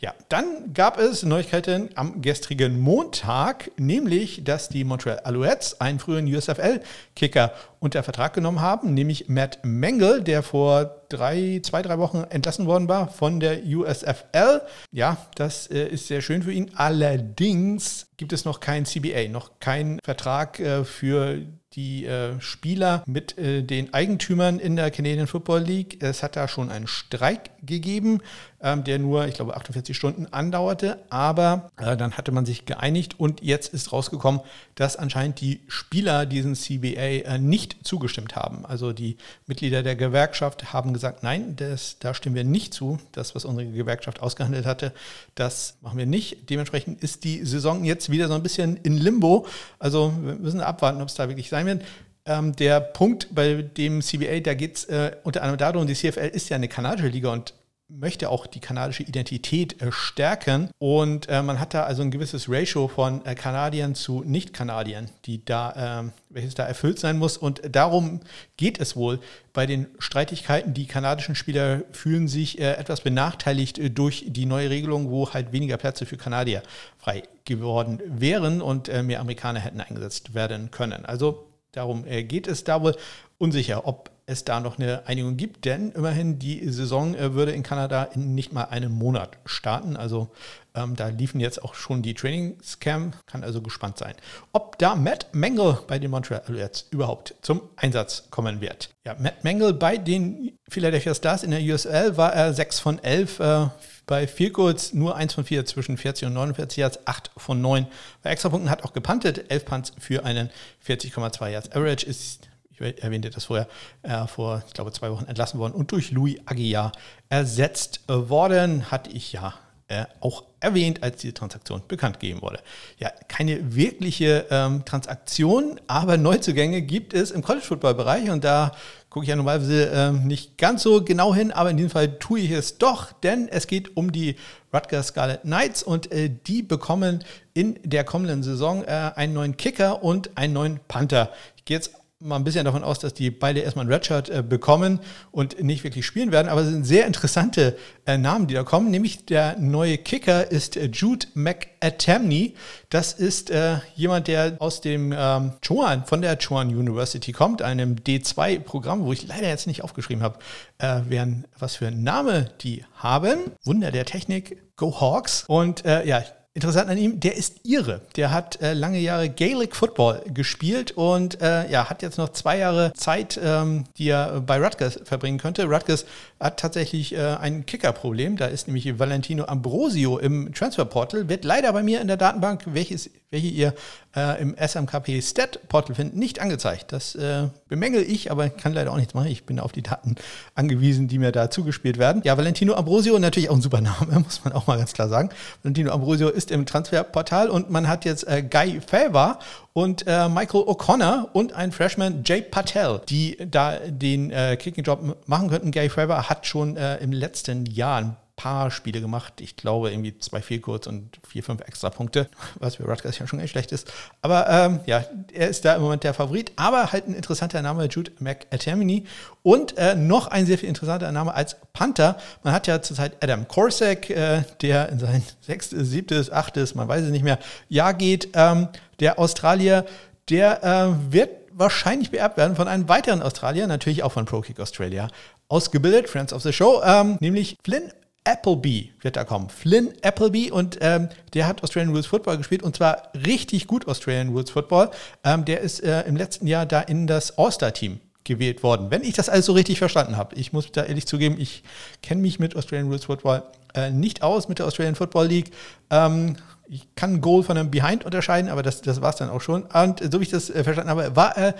Ja, 0.00 0.14
dann 0.30 0.72
gab 0.72 0.98
es 0.98 1.24
Neuigkeiten 1.24 1.90
am 1.94 2.22
gestrigen 2.22 2.80
Montag, 2.80 3.70
nämlich, 3.76 4.42
dass 4.44 4.70
die 4.70 4.82
Montreal 4.82 5.18
Alouettes 5.20 5.78
einen 5.78 5.98
früheren 5.98 6.26
USFL-Kicker 6.26 7.52
unter 7.80 8.02
Vertrag 8.02 8.32
genommen 8.32 8.62
haben, 8.62 8.94
nämlich 8.94 9.28
Matt 9.28 9.58
Mengel, 9.62 10.22
der 10.22 10.42
vor 10.42 11.02
drei, 11.10 11.60
zwei, 11.62 11.82
drei 11.82 11.98
Wochen 11.98 12.24
entlassen 12.30 12.64
worden 12.64 12.88
war 12.88 13.08
von 13.08 13.40
der 13.40 13.62
USFL. 13.62 14.62
Ja, 14.90 15.18
das 15.34 15.66
äh, 15.66 15.88
ist 15.88 16.06
sehr 16.06 16.22
schön 16.22 16.44
für 16.44 16.52
ihn. 16.52 16.70
Allerdings 16.76 18.06
gibt 18.16 18.32
es 18.32 18.46
noch 18.46 18.60
kein 18.60 18.86
CBA, 18.86 19.28
noch 19.28 19.60
kein 19.60 19.98
Vertrag 20.02 20.60
äh, 20.60 20.84
für 20.84 21.42
die 21.74 22.04
äh, 22.04 22.40
Spieler 22.40 23.04
mit 23.06 23.38
äh, 23.38 23.62
den 23.62 23.94
Eigentümern 23.94 24.58
in 24.58 24.74
der 24.74 24.90
Canadian 24.90 25.28
Football 25.28 25.60
League. 25.60 26.02
Es 26.02 26.22
hat 26.22 26.34
da 26.34 26.48
schon 26.48 26.68
einen 26.68 26.88
Streik 26.88 27.50
gegeben, 27.62 28.22
ähm, 28.60 28.82
der 28.82 28.98
nur, 28.98 29.26
ich 29.26 29.34
glaube, 29.34 29.56
48 29.56 29.96
Stunden 29.96 30.26
andauerte. 30.32 30.98
Aber 31.10 31.70
äh, 31.78 31.96
dann 31.96 32.16
hatte 32.16 32.32
man 32.32 32.44
sich 32.44 32.66
geeinigt 32.66 33.20
und 33.20 33.40
jetzt 33.42 33.72
ist 33.72 33.92
rausgekommen, 33.92 34.40
dass 34.74 34.96
anscheinend 34.96 35.40
die 35.40 35.60
Spieler 35.68 36.26
diesen 36.26 36.56
CBA 36.56 37.34
äh, 37.34 37.38
nicht 37.38 37.76
zugestimmt 37.86 38.34
haben. 38.34 38.66
Also 38.66 38.92
die 38.92 39.16
Mitglieder 39.46 39.84
der 39.84 39.94
Gewerkschaft 39.94 40.72
haben 40.72 40.92
gesagt, 40.92 41.22
nein, 41.22 41.54
das, 41.54 41.98
da 42.00 42.14
stimmen 42.14 42.34
wir 42.34 42.44
nicht 42.44 42.74
zu. 42.74 42.98
Das, 43.12 43.36
was 43.36 43.44
unsere 43.44 43.70
Gewerkschaft 43.70 44.20
ausgehandelt 44.20 44.66
hatte, 44.66 44.92
das 45.36 45.76
machen 45.82 45.98
wir 45.98 46.06
nicht. 46.06 46.50
Dementsprechend 46.50 47.00
ist 47.02 47.22
die 47.22 47.44
Saison 47.44 47.84
jetzt 47.84 48.10
wieder 48.10 48.26
so 48.26 48.34
ein 48.34 48.42
bisschen 48.42 48.76
in 48.78 48.96
Limbo. 48.96 49.46
Also 49.78 50.12
wir 50.20 50.34
müssen 50.34 50.60
abwarten, 50.60 51.00
ob 51.00 51.08
es 51.08 51.14
da 51.14 51.28
wirklich 51.28 51.48
sein 51.48 51.59
wird. 51.66 51.84
Ähm, 52.26 52.54
der 52.56 52.80
Punkt 52.80 53.28
bei 53.34 53.62
dem 53.62 54.02
CBA, 54.02 54.40
da 54.40 54.54
geht 54.54 54.76
es 54.76 54.84
äh, 54.84 55.16
unter 55.24 55.42
anderem 55.42 55.58
darum, 55.58 55.86
die 55.86 55.94
CFL 55.94 56.30
ist 56.32 56.48
ja 56.48 56.56
eine 56.56 56.68
kanadische 56.68 57.08
Liga 57.08 57.32
und 57.32 57.54
möchte 57.90 58.30
auch 58.30 58.46
die 58.46 58.60
kanadische 58.60 59.02
Identität 59.02 59.82
äh, 59.82 59.90
stärken. 59.90 60.70
Und 60.78 61.28
äh, 61.28 61.42
man 61.42 61.58
hat 61.58 61.74
da 61.74 61.84
also 61.84 62.02
ein 62.02 62.10
gewisses 62.10 62.48
Ratio 62.48 62.88
von 62.88 63.24
äh, 63.26 63.34
Kanadiern 63.34 63.94
zu 63.94 64.22
Nicht-Kanadiern, 64.22 65.10
die 65.26 65.42
ähm, 65.48 66.12
welches 66.28 66.54
da 66.54 66.64
erfüllt 66.64 66.98
sein 66.98 67.18
muss. 67.18 67.36
Und 67.36 67.62
darum 67.70 68.20
geht 68.56 68.80
es 68.80 68.96
wohl 68.96 69.20
bei 69.52 69.66
den 69.66 69.86
Streitigkeiten. 69.98 70.72
Die 70.74 70.86
kanadischen 70.86 71.34
Spieler 71.34 71.82
fühlen 71.90 72.28
sich 72.28 72.60
äh, 72.60 72.74
etwas 72.74 73.00
benachteiligt 73.00 73.78
äh, 73.78 73.90
durch 73.90 74.24
die 74.28 74.46
neue 74.46 74.70
Regelung, 74.70 75.10
wo 75.10 75.30
halt 75.30 75.52
weniger 75.52 75.76
Plätze 75.76 76.06
für 76.06 76.16
Kanadier 76.16 76.62
frei 76.98 77.24
geworden 77.44 78.00
wären 78.06 78.62
und 78.62 78.88
äh, 78.88 79.02
mehr 79.02 79.20
Amerikaner 79.20 79.60
hätten 79.60 79.80
eingesetzt 79.80 80.34
werden 80.34 80.70
können. 80.70 81.04
Also 81.04 81.49
darum 81.72 82.04
geht 82.04 82.46
es 82.46 82.64
da 82.64 82.82
wohl 82.82 82.96
unsicher, 83.38 83.86
ob 83.86 84.10
es 84.30 84.44
da 84.44 84.60
noch 84.60 84.78
eine 84.78 85.06
Einigung 85.06 85.36
gibt, 85.36 85.64
denn 85.64 85.90
immerhin 85.92 86.38
die 86.38 86.68
Saison 86.70 87.14
äh, 87.14 87.34
würde 87.34 87.52
in 87.52 87.62
Kanada 87.62 88.04
in 88.04 88.34
nicht 88.34 88.52
mal 88.52 88.64
einem 88.64 88.92
Monat 88.92 89.36
starten. 89.44 89.96
Also 89.96 90.30
ähm, 90.74 90.94
da 90.94 91.08
liefen 91.08 91.40
jetzt 91.40 91.62
auch 91.62 91.74
schon 91.74 92.02
die 92.02 92.14
Trainingscam, 92.14 93.12
kann 93.26 93.42
also 93.42 93.60
gespannt 93.60 93.98
sein, 93.98 94.14
ob 94.52 94.78
da 94.78 94.94
Matt 94.94 95.26
Mengel 95.32 95.78
bei 95.86 95.98
den 95.98 96.10
Montreal 96.10 96.42
Alouettes 96.46 96.86
überhaupt 96.90 97.34
zum 97.42 97.62
Einsatz 97.76 98.24
kommen 98.30 98.60
wird. 98.60 98.90
Ja, 99.04 99.16
Matt 99.18 99.42
Mengel 99.42 99.74
bei 99.74 99.96
den 99.96 100.56
Philadelphia 100.68 101.14
Stars 101.14 101.42
in 101.42 101.50
der 101.50 101.60
USL 101.60 102.16
war 102.16 102.32
er 102.32 102.54
6 102.54 102.78
von 102.78 103.02
11. 103.02 103.40
Äh, 103.40 103.66
bei 104.06 104.26
Field 104.26 104.54
Goals 104.54 104.92
nur 104.92 105.14
1 105.14 105.34
von 105.34 105.44
4 105.44 105.66
zwischen 105.66 105.96
40 105.96 106.26
und 106.26 106.34
49 106.34 106.78
Yards, 106.78 106.98
8 107.06 107.30
von 107.36 107.60
9. 107.60 107.86
Bei 108.22 108.30
Extrapunkten 108.30 108.68
hat 108.68 108.82
auch 108.84 108.92
gepantet, 108.92 109.44
11 109.50 109.64
Punts 109.64 109.92
für 109.98 110.24
einen 110.24 110.50
40,2 110.84 111.48
Yards 111.48 111.70
Average 111.70 112.06
ist 112.06 112.49
erwähnte 112.80 113.30
das 113.30 113.44
vorher, 113.44 113.68
äh, 114.02 114.26
vor, 114.26 114.62
ich 114.66 114.72
glaube, 114.72 114.92
zwei 114.92 115.10
Wochen 115.10 115.26
entlassen 115.26 115.60
worden 115.60 115.72
und 115.72 115.92
durch 115.92 116.10
Louis 116.10 116.36
Aguiar 116.46 116.92
ersetzt 117.28 118.00
worden, 118.08 118.90
hatte 118.90 119.10
ich 119.10 119.32
ja 119.32 119.54
äh, 119.90 120.04
auch 120.20 120.44
erwähnt, 120.60 121.02
als 121.02 121.16
diese 121.16 121.34
Transaktion 121.34 121.82
bekannt 121.88 122.20
gegeben 122.20 122.42
wurde. 122.42 122.60
Ja, 122.98 123.10
keine 123.26 123.74
wirkliche 123.74 124.46
ähm, 124.50 124.84
Transaktion, 124.84 125.80
aber 125.88 126.16
Neuzugänge 126.16 126.82
gibt 126.82 127.12
es 127.12 127.32
im 127.32 127.42
College-Football-Bereich 127.42 128.30
und 128.30 128.44
da 128.44 128.72
gucke 129.08 129.24
ich 129.24 129.30
ja 129.30 129.36
normalerweise 129.36 129.90
äh, 129.90 130.12
nicht 130.12 130.58
ganz 130.58 130.84
so 130.84 131.02
genau 131.02 131.34
hin, 131.34 131.50
aber 131.50 131.70
in 131.70 131.76
diesem 131.76 131.90
Fall 131.90 132.18
tue 132.20 132.38
ich 132.38 132.52
es 132.52 132.78
doch, 132.78 133.12
denn 133.12 133.48
es 133.48 133.66
geht 133.66 133.96
um 133.96 134.12
die 134.12 134.36
Rutgers 134.72 135.08
Scarlet 135.08 135.42
Knights 135.42 135.82
und 135.82 136.12
äh, 136.12 136.30
die 136.46 136.62
bekommen 136.62 137.24
in 137.52 137.80
der 137.82 138.04
kommenden 138.04 138.44
Saison 138.44 138.84
äh, 138.84 139.10
einen 139.16 139.32
neuen 139.32 139.56
Kicker 139.56 140.04
und 140.04 140.36
einen 140.36 140.52
neuen 140.52 140.78
Panther. 140.86 141.32
Ich 141.56 141.64
gehe 141.64 141.76
jetzt 141.76 141.99
mal 142.20 142.36
ein 142.36 142.44
bisschen 142.44 142.66
davon 142.66 142.84
aus, 142.84 142.98
dass 142.98 143.14
die 143.14 143.30
beide 143.30 143.60
erstmal 143.60 143.86
ein 143.86 143.92
Redshirt 143.92 144.28
äh, 144.28 144.42
bekommen 144.42 145.00
und 145.30 145.62
nicht 145.62 145.84
wirklich 145.84 146.04
spielen 146.04 146.32
werden. 146.32 146.48
Aber 146.48 146.60
es 146.60 146.68
sind 146.68 146.84
sehr 146.84 147.06
interessante 147.06 147.76
äh, 148.04 148.18
Namen, 148.18 148.46
die 148.46 148.54
da 148.54 148.62
kommen. 148.62 148.90
Nämlich 148.90 149.24
der 149.24 149.58
neue 149.58 149.96
Kicker 149.96 150.50
ist 150.50 150.76
äh, 150.76 150.90
Jude 150.92 151.26
McAtamney. 151.34 152.54
Das 152.90 153.14
ist 153.14 153.50
äh, 153.50 153.78
jemand, 153.94 154.28
der 154.28 154.56
aus 154.58 154.82
dem 154.82 155.14
ähm, 155.16 155.52
Chuan, 155.62 156.04
von 156.04 156.20
der 156.20 156.38
Chuan 156.38 156.68
University 156.68 157.32
kommt, 157.32 157.62
einem 157.62 157.96
D2-Programm, 157.96 159.04
wo 159.04 159.12
ich 159.12 159.26
leider 159.26 159.48
jetzt 159.48 159.66
nicht 159.66 159.82
aufgeschrieben 159.82 160.22
habe, 160.22 160.38
äh, 160.78 161.00
wären, 161.08 161.46
was 161.58 161.76
für 161.76 161.86
einen 161.86 162.02
Name 162.02 162.50
die 162.60 162.84
haben. 162.96 163.38
Wunder 163.64 163.90
der 163.90 164.04
Technik, 164.04 164.76
Go 164.76 165.00
Hawks. 165.00 165.44
Und 165.46 165.86
äh, 165.86 166.06
ja, 166.06 166.22
Interessant 166.52 166.90
an 166.90 166.98
ihm, 166.98 167.20
der 167.20 167.36
ist 167.36 167.64
Ire. 167.64 168.00
Der 168.16 168.32
hat 168.32 168.60
äh, 168.60 168.72
lange 168.72 168.98
Jahre 168.98 169.28
Gaelic 169.30 169.76
Football 169.76 170.24
gespielt 170.34 170.90
und 170.90 171.40
äh, 171.40 171.70
ja, 171.70 171.88
hat 171.88 172.02
jetzt 172.02 172.18
noch 172.18 172.30
zwei 172.30 172.58
Jahre 172.58 172.92
Zeit, 172.94 173.38
ähm, 173.40 173.84
die 173.98 174.08
er 174.08 174.40
bei 174.40 174.60
Rutgers 174.60 174.98
verbringen 175.04 175.38
könnte. 175.38 175.66
Rutgers 175.66 176.06
hat 176.40 176.58
tatsächlich 176.58 177.14
äh, 177.14 177.36
ein 177.40 177.66
Kicker-Problem. 177.66 178.36
Da 178.36 178.46
ist 178.46 178.66
nämlich 178.66 178.98
Valentino 178.98 179.44
Ambrosio 179.44 180.18
im 180.18 180.52
Transferportal, 180.52 181.28
wird 181.28 181.44
leider 181.44 181.72
bei 181.72 181.84
mir 181.84 182.00
in 182.00 182.08
der 182.08 182.16
Datenbank, 182.16 182.62
welches, 182.66 183.10
welche 183.30 183.46
ihr 183.46 183.74
äh, 184.16 184.42
im 184.42 184.56
SMKP 184.56 185.22
Stat 185.22 185.60
Portal 185.68 185.94
findet, 185.94 186.16
nicht 186.16 186.40
angezeigt. 186.40 186.92
Das 186.92 187.14
äh, 187.14 187.46
bemängel 187.68 188.02
ich, 188.02 188.30
aber 188.30 188.48
kann 188.48 188.72
leider 188.72 188.92
auch 188.92 188.96
nichts 188.96 189.14
machen. 189.14 189.28
Ich 189.28 189.44
bin 189.44 189.60
auf 189.60 189.70
die 189.70 189.82
Daten 189.82 190.16
angewiesen, 190.56 191.06
die 191.06 191.18
mir 191.18 191.30
da 191.30 191.48
zugespielt 191.48 191.98
werden. 191.98 192.22
Ja, 192.24 192.36
Valentino 192.36 192.74
Ambrosio, 192.74 193.18
natürlich 193.18 193.48
auch 193.48 193.54
ein 193.54 193.62
super 193.62 193.80
Name, 193.80 194.18
muss 194.24 194.44
man 194.44 194.52
auch 194.52 194.66
mal 194.66 194.78
ganz 194.78 194.92
klar 194.92 195.08
sagen. 195.08 195.30
Valentino 195.62 195.92
Ambrosio 195.92 196.28
ist 196.28 196.50
im 196.50 196.66
Transferportal 196.66 197.50
und 197.50 197.70
man 197.70 197.86
hat 197.86 198.04
jetzt 198.04 198.26
äh, 198.26 198.42
Guy 198.42 198.80
Favor 198.84 199.38
und 199.72 200.04
äh, 200.08 200.28
Michael 200.28 200.62
O'Connor 200.62 201.28
und 201.32 201.52
ein 201.52 201.70
Freshman 201.70 202.24
Jay 202.24 202.42
Patel, 202.42 203.00
die 203.08 203.36
da 203.48 203.76
den 203.76 204.32
äh, 204.32 204.56
Kicking-Job 204.56 205.28
machen 205.28 205.48
könnten. 205.48 205.70
Gary 205.70 205.88
Faber 205.88 206.28
hat 206.28 206.46
schon 206.46 206.76
äh, 206.76 206.96
im 206.96 207.12
letzten 207.12 207.66
Jahr 207.66 207.98
ein 207.98 208.16
paar 208.40 208.70
Spiele 208.70 209.02
gemacht. 209.02 209.34
Ich 209.40 209.56
glaube 209.56 209.90
irgendwie 209.90 210.18
zwei 210.18 210.40
viel 210.40 210.60
kurz 210.60 210.86
und 210.86 211.18
vier, 211.28 211.42
fünf 211.42 211.60
extra 211.60 211.90
Punkte, 211.90 212.26
was 212.58 212.76
für 212.76 212.84
Rutgers 212.84 213.18
ja 213.18 213.26
schon 213.26 213.38
echt 213.38 213.50
schlecht 213.50 213.70
ist. 213.70 213.92
Aber 214.22 214.48
ähm, 214.48 214.80
ja, 214.86 215.04
er 215.34 215.48
ist 215.48 215.66
da 215.66 215.74
im 215.74 215.82
Moment 215.82 216.04
der 216.04 216.14
Favorit, 216.14 216.52
aber 216.56 216.90
halt 216.90 217.06
ein 217.06 217.14
interessanter 217.14 217.60
Name, 217.60 217.84
Jude 217.84 218.12
McAtermini. 218.18 219.04
Und 219.42 219.76
äh, 219.76 219.94
noch 219.94 220.28
ein 220.28 220.46
sehr 220.46 220.56
viel 220.56 220.70
interessanter 220.70 221.12
Name 221.12 221.34
als 221.34 221.56
Panther. 221.74 222.16
Man 222.42 222.54
hat 222.54 222.66
ja 222.66 222.80
zurzeit 222.80 223.22
Adam 223.22 223.46
Korsak, 223.46 224.08
äh, 224.08 224.42
der 224.62 224.88
in 224.88 224.98
sein 224.98 225.22
sechstes, 225.42 225.90
siebtes, 225.90 226.32
achtes, 226.32 226.74
man 226.74 226.88
weiß 226.88 227.04
es 227.04 227.10
nicht 227.10 227.24
mehr, 227.24 227.38
Jahr 227.68 227.92
geht. 227.92 228.30
Ähm, 228.32 228.68
der 229.00 229.18
Australier, 229.18 229.84
der 230.30 230.64
äh, 230.64 231.12
wird 231.12 231.30
wahrscheinlich 231.52 232.10
beerbt 232.10 232.38
werden 232.38 232.56
von 232.56 232.68
einem 232.68 232.88
weiteren 232.88 233.20
Australier, 233.20 233.66
natürlich 233.66 234.02
auch 234.02 234.12
von 234.12 234.24
ProKick 234.24 234.58
Australia, 234.60 235.08
ausgebildet, 235.48 236.08
Friends 236.08 236.32
of 236.32 236.42
the 236.42 236.54
Show, 236.54 236.80
ähm, 236.82 237.18
nämlich 237.20 237.58
Flynn 237.62 237.92
Appleby 238.24 238.92
wird 239.00 239.16
da 239.16 239.24
kommen. 239.24 239.48
Flynn 239.48 239.92
Appleby 240.02 240.50
und 240.50 240.78
ähm, 240.80 241.08
der 241.32 241.46
hat 241.46 241.62
Australian 241.62 241.92
Rules 241.92 242.06
Football 242.06 242.36
gespielt 242.38 242.62
und 242.62 242.76
zwar 242.76 243.10
richtig 243.14 243.66
gut 243.66 243.88
Australian 243.88 244.28
Rules 244.28 244.50
Football. 244.50 244.90
Ähm, 245.24 245.44
der 245.44 245.60
ist 245.60 245.82
äh, 245.82 246.02
im 246.02 246.16
letzten 246.16 246.46
Jahr 246.46 246.66
da 246.66 246.80
in 246.80 247.06
das 247.06 247.38
All-Star-Team 247.38 248.00
gewählt 248.24 248.62
worden, 248.62 248.90
wenn 248.90 249.02
ich 249.02 249.14
das 249.14 249.28
alles 249.28 249.46
so 249.46 249.52
richtig 249.54 249.78
verstanden 249.78 250.16
habe. 250.16 250.36
Ich 250.36 250.52
muss 250.52 250.70
da 250.70 250.84
ehrlich 250.84 251.06
zugeben, 251.06 251.36
ich 251.38 251.62
kenne 252.02 252.20
mich 252.20 252.38
mit 252.38 252.54
Australian 252.54 252.88
Rules 252.88 253.06
Football 253.06 253.42
äh, 253.74 253.90
nicht 253.90 254.22
aus, 254.22 254.48
mit 254.48 254.58
der 254.58 254.66
Australian 254.66 254.94
Football 254.94 255.26
League. 255.26 255.50
Ähm, 255.90 256.36
ich 256.68 256.94
kann 256.94 257.20
Goal 257.20 257.42
von 257.42 257.56
einem 257.56 257.70
Behind 257.70 258.04
unterscheiden, 258.04 258.50
aber 258.50 258.62
das, 258.62 258.82
das 258.82 259.00
war 259.00 259.10
es 259.10 259.16
dann 259.16 259.30
auch 259.30 259.40
schon. 259.40 259.62
Und 259.62 260.00
so 260.12 260.20
wie 260.20 260.24
ich 260.24 260.30
das 260.30 260.50
äh, 260.50 260.62
verstanden 260.62 260.90
habe, 260.90 261.16
war 261.16 261.36
er 261.36 261.54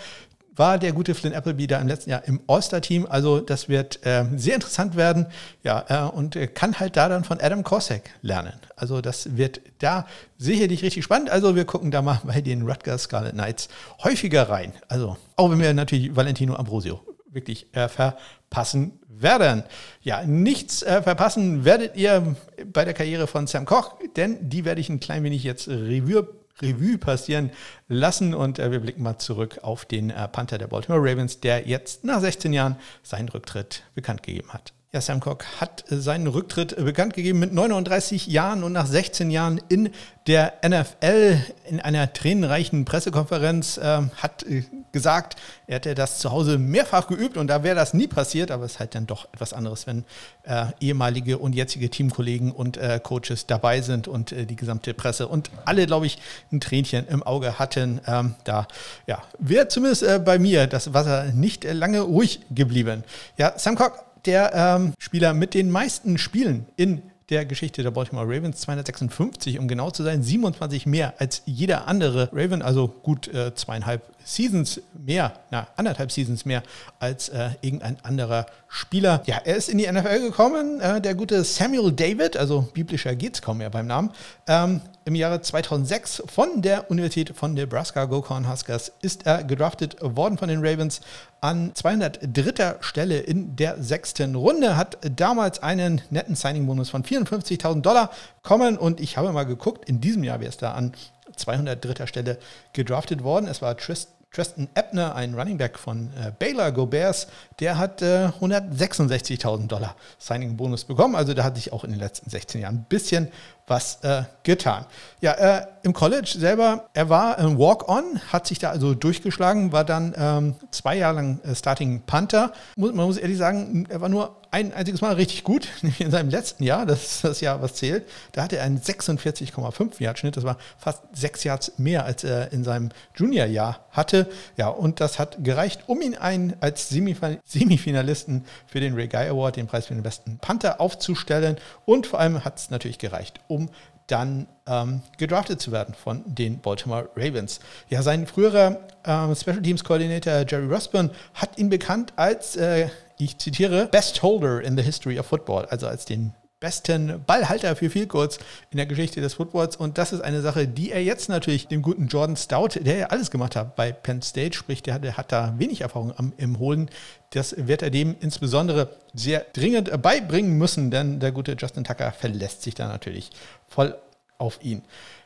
war 0.55 0.79
der 0.79 0.93
gute 0.93 1.15
Flynn 1.15 1.35
Appleby 1.35 1.67
da 1.67 1.81
im 1.81 1.89
letzten 1.89 2.11
Jahr 2.11 2.25
im 2.27 2.41
All-Star-Team. 2.47 3.07
Also 3.09 3.41
das 3.41 3.69
wird 3.69 4.05
äh, 4.05 4.25
sehr 4.37 4.55
interessant 4.55 4.97
werden. 4.97 5.27
Ja, 5.63 5.85
äh, 5.89 6.11
und 6.11 6.37
kann 6.55 6.79
halt 6.79 6.97
da 6.97 7.09
dann 7.09 7.25
von 7.25 7.41
Adam 7.41 7.65
Kosek 7.65 8.11
lernen. 8.23 8.55
Also 8.77 9.01
das 9.01 9.37
wird 9.37 9.61
da 9.79 10.07
sicherlich 10.39 10.83
richtig 10.83 11.05
spannend. 11.05 11.31
Also 11.31 11.57
wir 11.57 11.65
gucken 11.65 11.91
da 11.91 12.03
mal 12.03 12.21
bei 12.25 12.41
den 12.41 12.63
Rutgers 12.63 13.05
Scarlet 13.05 13.33
Knights 13.33 13.69
häufiger 14.03 14.49
rein. 14.49 14.73
Also 14.89 15.17
auch 15.37 15.51
wenn 15.51 15.61
wir 15.61 15.73
natürlich 15.73 16.15
Valentino 16.15 16.55
Ambrosio 16.57 17.01
wirklich 17.33 17.67
äh, 17.75 17.89
verpassen 17.89 19.01
werden. 19.09 19.63
Ja, 20.03 20.25
nichts 20.25 20.83
äh, 20.83 21.03
verpassen 21.03 21.65
werdet 21.65 21.97
ihr 21.97 22.37
bei 22.73 22.85
der 22.85 22.95
Karriere 22.95 23.27
von 23.27 23.47
Sam 23.47 23.65
Koch, 23.65 23.99
denn 24.17 24.49
die 24.49 24.65
werde 24.65 24.81
ich 24.81 24.89
ein 24.89 25.01
klein 25.01 25.23
wenig 25.23 25.45
jetzt 25.45 25.69
Revue 25.69 26.27
Revue 26.63 26.99
passieren 26.99 27.51
lassen 27.89 28.35
und 28.35 28.59
äh, 28.59 28.71
wir 28.71 28.81
blicken 28.81 29.03
mal 29.03 29.19
zurück 29.19 29.59
auf 29.63 29.85
den 29.85 30.11
äh, 30.11 30.29
Panther 30.29 30.59
der 30.59 30.69
Baltimore 30.69 31.01
Ravens, 31.01 31.41
der 31.41 31.69
jetzt 31.69 32.05
nach 32.05 32.21
16 32.21 32.53
Jahren 32.53 32.77
seinen 33.03 33.29
Rücktritt 33.29 33.83
bekannt 33.95 34.23
gegeben 34.23 34.53
hat. 34.53 34.73
Ja, 34.93 35.01
Sam 35.01 35.21
Cock 35.21 35.45
hat 35.61 35.85
seinen 35.87 36.27
Rücktritt 36.27 36.75
bekannt 36.75 37.15
gegeben 37.15 37.39
mit 37.39 37.53
39 37.53 38.27
Jahren 38.27 38.65
und 38.65 38.73
nach 38.73 38.87
16 38.87 39.31
Jahren 39.31 39.61
in 39.69 39.91
der 40.27 40.55
NFL 40.67 41.39
in 41.69 41.79
einer 41.79 42.13
tränenreichen 42.13 42.85
Pressekonferenz 42.85 43.79
äh, 43.79 44.03
hat 44.17 44.43
äh, 44.43 44.65
gesagt, 44.91 45.37
er 45.69 45.77
hätte 45.77 45.95
das 45.95 46.19
zu 46.19 46.33
Hause 46.33 46.59
mehrfach 46.59 47.07
geübt 47.07 47.37
und 47.37 47.47
da 47.47 47.63
wäre 47.63 47.77
das 47.77 47.95
nie 47.95 48.09
passiert, 48.09 48.51
aber 48.51 48.65
es 48.65 48.73
ist 48.73 48.81
halt 48.81 48.97
dann 48.97 49.07
doch 49.07 49.29
etwas 49.33 49.53
anderes, 49.53 49.87
wenn 49.87 50.05
äh, 50.43 50.67
ehemalige 50.81 51.39
und 51.39 51.55
jetzige 51.55 51.89
Teamkollegen 51.89 52.51
und 52.51 52.77
äh, 52.77 52.99
Coaches 53.01 53.47
dabei 53.47 53.83
sind 53.83 54.09
und 54.09 54.33
äh, 54.33 54.45
die 54.45 54.57
gesamte 54.57 54.93
Presse 54.93 55.29
und 55.29 55.53
alle, 55.67 55.87
glaube 55.87 56.07
ich, 56.07 56.19
ein 56.51 56.61
Tränchen 56.61 57.07
im 57.07 57.23
Auge 57.23 57.61
hatten. 57.61 58.01
Ähm, 58.09 58.35
da 58.43 58.67
ja, 59.07 59.23
wäre 59.39 59.69
zumindest 59.69 60.03
äh, 60.03 60.19
bei 60.19 60.41
mir 60.41 60.67
das 60.67 60.93
Wasser 60.93 61.27
nicht 61.27 61.63
lange 61.63 62.01
ruhig 62.01 62.41
geblieben. 62.51 63.05
Ja, 63.37 63.57
Sam 63.57 63.77
Cock 63.77 64.10
der 64.27 64.55
ähm, 64.55 64.93
Spieler 64.99 65.35
mit 65.35 65.55
den 65.55 65.71
meisten 65.71 66.19
Spielen 66.19 66.67
in 66.77 67.03
der 67.31 67.47
Geschichte 67.47 67.83
der 67.83 67.93
Baltimore 67.93 68.27
Ravens, 68.27 68.61
256, 68.61 69.59
um 69.59 69.69
genau 69.69 69.91
zu 69.91 70.03
sein, 70.03 70.23
27 70.23 70.87
mehr 70.87 71.15
als 71.19 71.43
jeder 71.47 71.87
andere 71.87 72.29
Raven, 72.33 72.61
also 72.61 72.89
gut 72.89 73.29
äh, 73.29 73.55
zweieinhalb 73.55 74.03
Seasons 74.25 74.81
mehr, 74.93 75.33
na, 75.51 75.67
anderthalb 75.77 76.13
Seasons 76.13 76.45
mehr 76.45 76.63
als 76.99 77.29
äh, 77.29 77.51
irgendein 77.61 77.97
anderer 78.03 78.47
Spieler. 78.69 79.23
Ja, 79.27 79.41
er 79.45 79.57
ist 79.57 79.69
in 79.69 79.79
die 79.79 79.91
NFL 79.91 80.21
gekommen, 80.21 80.81
äh, 80.81 81.01
der 81.01 81.15
gute 81.15 81.43
Samuel 81.45 81.93
David, 81.93 82.37
also 82.37 82.69
biblischer 82.73 83.15
geht 83.15 83.35
es 83.35 83.43
kaum 83.43 83.59
mehr 83.59 83.71
beim 83.71 83.87
Namen, 83.87 84.11
ähm, 84.47 84.81
im 85.05 85.15
Jahre 85.15 85.41
2006 85.41 86.23
von 86.27 86.63
der 86.63 86.91
Universität 86.91 87.37
von 87.37 87.55
Nebraska 87.55 88.05
Gokon 88.05 88.49
Huskers 88.49 88.93
ist 89.03 89.27
er 89.27 89.43
gedraftet 89.43 89.97
worden 90.01 90.39
von 90.39 90.49
den 90.49 90.65
Ravens 90.65 91.01
an 91.41 91.73
203. 91.75 92.77
Stelle 92.81 93.19
in 93.19 93.57
der 93.57 93.83
sechsten 93.83 94.35
Runde, 94.35 94.77
hat 94.77 94.99
damals 95.17 95.63
einen 95.63 96.03
netten 96.11 96.37
Signing-Bonus 96.37 96.91
von 96.91 97.03
54.000 97.03 97.81
Dollar 97.81 98.11
kommen 98.43 98.77
und 98.77 99.01
ich 99.01 99.17
habe 99.17 99.33
mal 99.33 99.45
geguckt, 99.45 99.89
in 99.89 100.01
diesem 100.01 100.23
Jahr 100.23 100.41
wäre 100.41 100.51
es 100.51 100.59
da 100.59 100.73
an 100.73 100.93
203. 101.37 102.07
Stelle 102.07 102.39
gedraftet 102.73 103.23
worden. 103.23 103.47
Es 103.47 103.63
war 103.63 103.77
Tristan 103.77 104.69
Ebner, 104.77 105.17
ein 105.17 105.35
Running 105.35 105.59
Back 105.59 105.77
von 105.77 106.11
äh, 106.17 106.31
Baylor 106.39 106.71
Go 106.71 106.87
Bears, 106.87 107.27
der 107.59 107.79
hat 107.79 108.01
äh, 108.01 108.29
166.000 108.41 109.67
Dollar 109.67 109.97
Signing-Bonus 110.19 110.85
bekommen. 110.85 111.17
Also 111.17 111.35
da 111.35 111.43
hat 111.43 111.57
sich 111.57 111.73
auch 111.73 111.83
in 111.83 111.91
den 111.91 111.99
letzten 111.99 112.31
16 112.31 112.61
Jahren 112.61 112.77
ein 112.77 112.85
bisschen 112.89 113.29
was 113.71 114.01
äh, 114.03 114.25
getan. 114.43 114.85
Ja, 115.21 115.33
äh, 115.33 115.67
im 115.83 115.93
College 115.93 116.35
selber, 116.37 116.89
er 116.93 117.09
war 117.09 117.39
ein 117.39 117.59
Walk-On, 117.59 118.21
hat 118.33 118.47
sich 118.47 118.59
da 118.59 118.71
also 118.71 118.95
durchgeschlagen, 118.95 119.73
war 119.73 119.85
dann 119.85 120.15
ähm, 120.19 120.55
zwei 120.71 120.97
Jahre 120.97 121.17
lang 121.17 121.41
äh, 121.45 121.55
Starting 121.55 122.03
Panther. 122.03 122.53
man 122.77 122.95
muss 122.95 123.17
ehrlich 123.17 123.39
sagen, 123.39 123.87
er 123.89 124.01
war 124.01 124.09
nur 124.09 124.37
ein 124.51 124.73
einziges 124.73 125.01
Mal 125.01 125.15
richtig 125.15 125.45
gut, 125.45 125.69
nämlich 125.83 126.01
in 126.01 126.11
seinem 126.11 126.31
letzten 126.31 126.65
Jahr, 126.65 126.85
das 126.85 127.05
ist 127.05 127.25
das 127.25 127.41
Jahr, 127.41 127.63
was 127.63 127.75
zählt. 127.75 128.09
Da 128.33 128.43
hatte 128.43 128.57
er 128.57 128.65
einen 128.65 128.81
46,5 128.81 130.03
Yard 130.03 130.19
Schnitt, 130.19 130.37
das 130.37 130.45
war 130.45 130.59
fast 130.79 131.03
sechs 131.13 131.45
Yards 131.45 131.73
mehr, 131.79 132.05
als 132.05 132.25
er 132.25 132.53
in 132.53 132.65
seinem 132.65 132.91
Junior-Jahr 133.15 133.81
hatte. 133.93 134.29
Ja, 134.57 134.69
und 134.69 135.01
das 135.01 135.19
hat 135.19 135.45
gereicht, 135.45 135.85
um 135.87 136.01
ihn 136.03 136.17
ein, 136.17 136.57
als 136.61 136.89
Semifinalisten 136.89 138.45
für 138.67 138.81
den 138.81 138.95
Ray 138.95 139.09
Guy 139.09 139.29
Award, 139.29 139.57
den 139.57 139.67
Preis 139.67 139.87
für 139.87 139.95
den 139.95 140.03
besten 140.03 140.39
Panther, 140.39 140.81
aufzustellen. 140.81 141.57
Und 141.85 142.07
vor 142.07 142.19
allem 142.19 142.45
hat 142.45 142.59
es 142.59 142.71
natürlich 142.71 142.99
gereicht, 142.99 143.41
um 143.49 143.60
um 143.61 143.71
dann 144.07 144.49
ähm, 144.67 145.03
gedraftet 145.19 145.61
zu 145.61 145.71
werden 145.71 145.95
von 145.95 146.23
den 146.27 146.59
Baltimore 146.59 147.09
Ravens. 147.17 147.61
Ja, 147.89 148.03
sein 148.03 148.27
früherer 148.27 148.81
ähm, 149.05 149.35
Special 149.35 149.63
Teams 149.63 149.85
Koordinator 149.85 150.45
Jerry 150.49 150.67
Rusburn 150.67 151.11
hat 151.35 151.59
ihn 151.59 151.69
bekannt 151.69 152.13
als, 152.17 152.57
äh, 152.57 152.89
ich 153.19 153.39
zitiere, 153.39 153.87
Best 153.87 154.23
Holder 154.23 154.63
in 154.63 154.77
the 154.77 154.83
History 154.83 155.19
of 155.19 155.27
Football, 155.27 155.67
also 155.67 155.87
als 155.87 156.07
den 156.07 156.33
besten 156.61 157.25
Ballhalter 157.27 157.75
für 157.75 157.89
viel 157.89 158.07
kurz 158.07 158.39
in 158.71 158.77
der 158.77 158.87
Geschichte 158.87 159.21
des 159.21 159.35
Footballs. 159.35 159.77
Und 159.77 159.99
das 159.99 160.13
ist 160.13 160.21
eine 160.21 160.43
Sache, 160.43 160.69
die 160.69 160.93
er 160.93 161.03
jetzt 161.03 161.29
natürlich 161.31 161.67
dem 161.69 161.81
guten 161.81 162.07
Jordan 162.07 162.37
Stout, 162.37 162.79
der 162.79 162.97
ja 162.97 163.07
alles 163.07 163.31
gemacht 163.31 163.57
hat 163.57 163.75
bei 163.77 163.91
Penn 163.93 164.23
State, 164.23 164.55
sprich, 164.55 164.83
der 164.83 164.95
hat, 164.95 165.05
der 165.05 165.17
hat 165.17 165.33
da 165.33 165.55
wenig 165.57 165.81
Erfahrung 165.81 166.13
am, 166.17 166.33
im 166.37 166.59
Holen. 166.59 166.91
Das 167.31 167.55
wird 167.57 167.83
er 167.83 167.91
dem 167.91 168.15
insbesondere 168.21 168.91
sehr 169.15 169.47
dringend 169.53 170.03
beibringen 170.03 170.59
müssen, 170.59 170.91
denn 170.91 171.19
der 171.19 171.33
gute 171.33 171.57
Justin 171.59 171.85
Tucker 171.85 172.13
verlässt 172.13 172.63
sich 172.63 172.75
da 172.75 172.87
natürlich 172.87 173.31
voll 173.67 173.97
auf 174.37 174.59
ihn. 174.63 174.83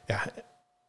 Ja, 0.09 0.21